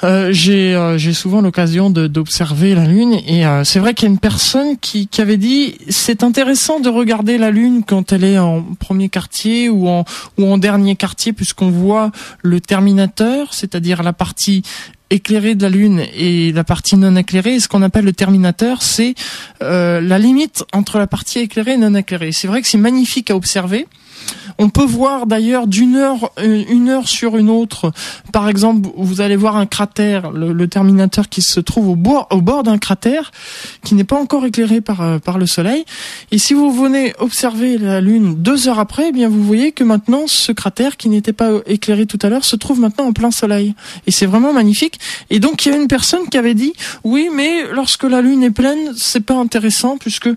[0.04, 4.20] euh, j'ai euh, souvent l'occasion d'observer la lune et c'est vrai qu'il y a une
[4.20, 8.64] personne qui, qui avait dit c'est intéressant de regarder la lune quand elle est en
[8.64, 10.06] premier quartier ou en
[10.38, 14.64] ou en dernier quartier puisqu'on voit le terminateur, c'est-à-dire la partie
[15.14, 19.14] éclairée de la Lune et la partie non éclairée, ce qu'on appelle le terminateur, c'est
[19.62, 22.32] euh, la limite entre la partie éclairée et non éclairée.
[22.32, 23.88] C'est vrai que c'est magnifique à observer.
[24.60, 27.92] On peut voir d'ailleurs d'une heure, euh, une heure sur une autre.
[28.32, 32.42] Par exemple, vous allez voir un cratère, le, Terminateur qui se trouve au bord, au
[32.42, 33.32] bord d'un cratère
[33.84, 35.84] qui n'est pas encore éclairé par euh, par le Soleil.
[36.32, 39.84] Et si vous venez observer la Lune deux heures après, eh bien vous voyez que
[39.84, 43.32] maintenant ce cratère qui n'était pas éclairé tout à l'heure se trouve maintenant en plein
[43.32, 43.76] Soleil.
[44.08, 45.00] Et c'est vraiment magnifique.
[45.30, 46.74] Et donc il y a une personne qui avait dit
[47.04, 50.30] oui, mais lorsque la Lune est pleine, c'est pas intéressant puisque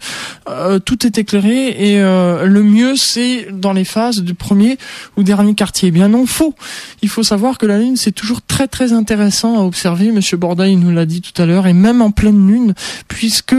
[0.48, 4.78] euh, tout est éclairé et le mieux c'est dans les phases du premier
[5.16, 5.88] ou dernier quartier.
[5.88, 6.54] Eh bien non, faux.
[7.02, 10.12] Il faut savoir que la Lune, c'est toujours très très intéressant à observer.
[10.12, 12.74] Monsieur Bordaille nous l'a dit tout à l'heure, et même en pleine Lune,
[13.08, 13.56] puisque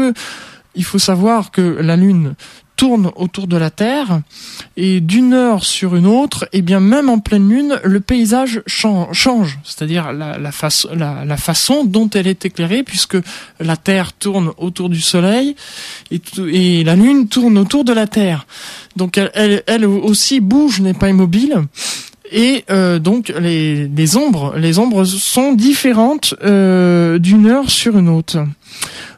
[0.75, 2.35] il faut savoir que la Lune
[2.77, 4.21] tourne autour de la Terre
[4.77, 8.61] et d'une heure sur une autre, et eh bien même en pleine lune, le paysage
[8.67, 13.17] change, c'est-à-dire la, la, la, façon dont elle est éclairée, puisque
[13.59, 15.55] la Terre tourne autour du Soleil
[16.11, 16.21] et,
[16.51, 18.45] et la Lune tourne autour de la Terre.
[18.95, 21.63] Donc elle, elle, aussi bouge, n'est pas immobile.
[22.31, 28.09] Et euh, donc les, les, ombres, les ombres sont différentes euh, d'une heure sur une
[28.09, 28.39] autre.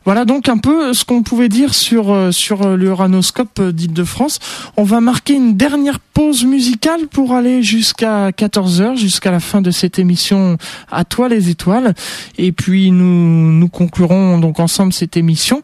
[0.10, 4.40] Voilà donc un peu ce qu'on pouvait dire sur euh, euh, l'Uranoscope d'Île-de-France.
[4.76, 9.70] On va marquer une dernière pause musicale pour aller jusqu'à 14h, jusqu'à la fin de
[9.70, 10.58] cette émission
[10.90, 11.94] À toi les étoiles.
[12.40, 15.62] Et puis nous conclurons donc ensemble cette émission.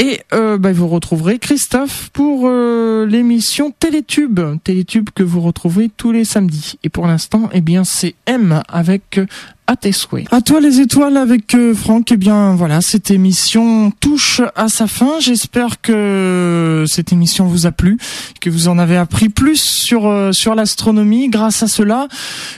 [0.00, 6.12] Et euh, bah, vous retrouverez Christophe pour euh, l'émission Télétube, Télétube que vous retrouverez tous
[6.12, 6.78] les samedis.
[6.84, 9.20] Et pour l'instant, eh bien, c'est M avec
[9.68, 10.26] à tes souhaits.
[10.30, 12.10] À toi les étoiles avec euh, Franck.
[12.10, 15.20] Eh bien voilà, cette émission touche à sa fin.
[15.20, 17.98] J'espère que cette émission vous a plu,
[18.40, 22.08] que vous en avez appris plus sur euh, sur l'astronomie grâce à cela.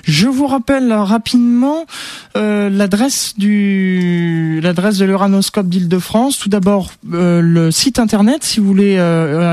[0.05, 1.85] Je vous rappelle rapidement
[2.37, 6.39] euh, l'adresse du l'adresse de l'Uranoscope d'Île-de-France.
[6.39, 9.01] Tout d'abord le site internet si vous voulez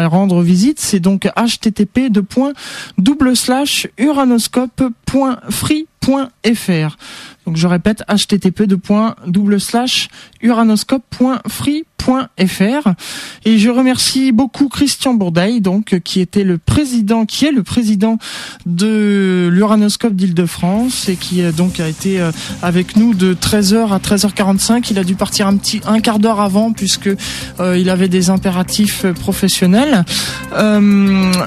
[0.06, 2.12] rendre visite, c'est donc http
[7.46, 8.64] Donc je répète http
[10.42, 11.97] uranoscope.free.fr
[13.46, 18.18] et je remercie beaucoup Christian Bourdaille donc qui était le président qui est le président
[18.66, 22.32] de l'Uranoscope d'Île-de-France et qui euh, donc a été euh,
[22.62, 26.40] avec nous de 13h à 13h45, il a dû partir un petit un quart d'heure
[26.40, 27.10] avant puisque
[27.60, 30.06] euh, il avait des impératifs professionnels.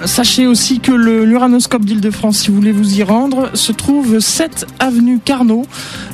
[0.04, 5.20] sachez aussi que l'Uranoscope d'Île-de-France si vous voulez vous y rendre se trouve 7 avenue
[5.24, 5.64] Carnot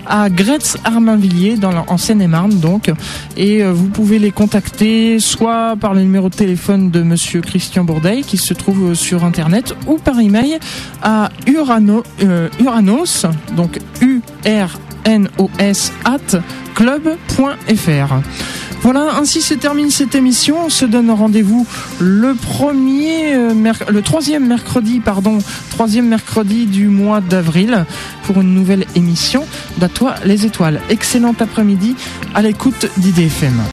[0.06, 2.92] à Gretz-Armainvilliers, en Seine-et-Marne donc.
[3.36, 8.24] Et vous pouvez les contacter soit par le numéro de téléphone de Monsieur Christian Bourdeil
[8.24, 10.58] qui se trouve sur internet ou par email
[11.02, 16.40] à euh, Uranos, donc U-R-N-O-S at
[16.74, 18.14] club.fr.
[18.82, 20.66] Voilà, ainsi se termine cette émission.
[20.66, 21.66] On se donne rendez-vous
[21.98, 25.38] le premier, euh, le troisième mercredi, pardon,
[25.70, 27.84] troisième mercredi du mois d'avril
[28.24, 29.44] pour une nouvelle émission
[29.78, 29.88] d'À
[30.24, 30.80] les étoiles.
[30.90, 31.96] Excellent après-midi
[32.34, 33.60] à l'écoute d'IDFM.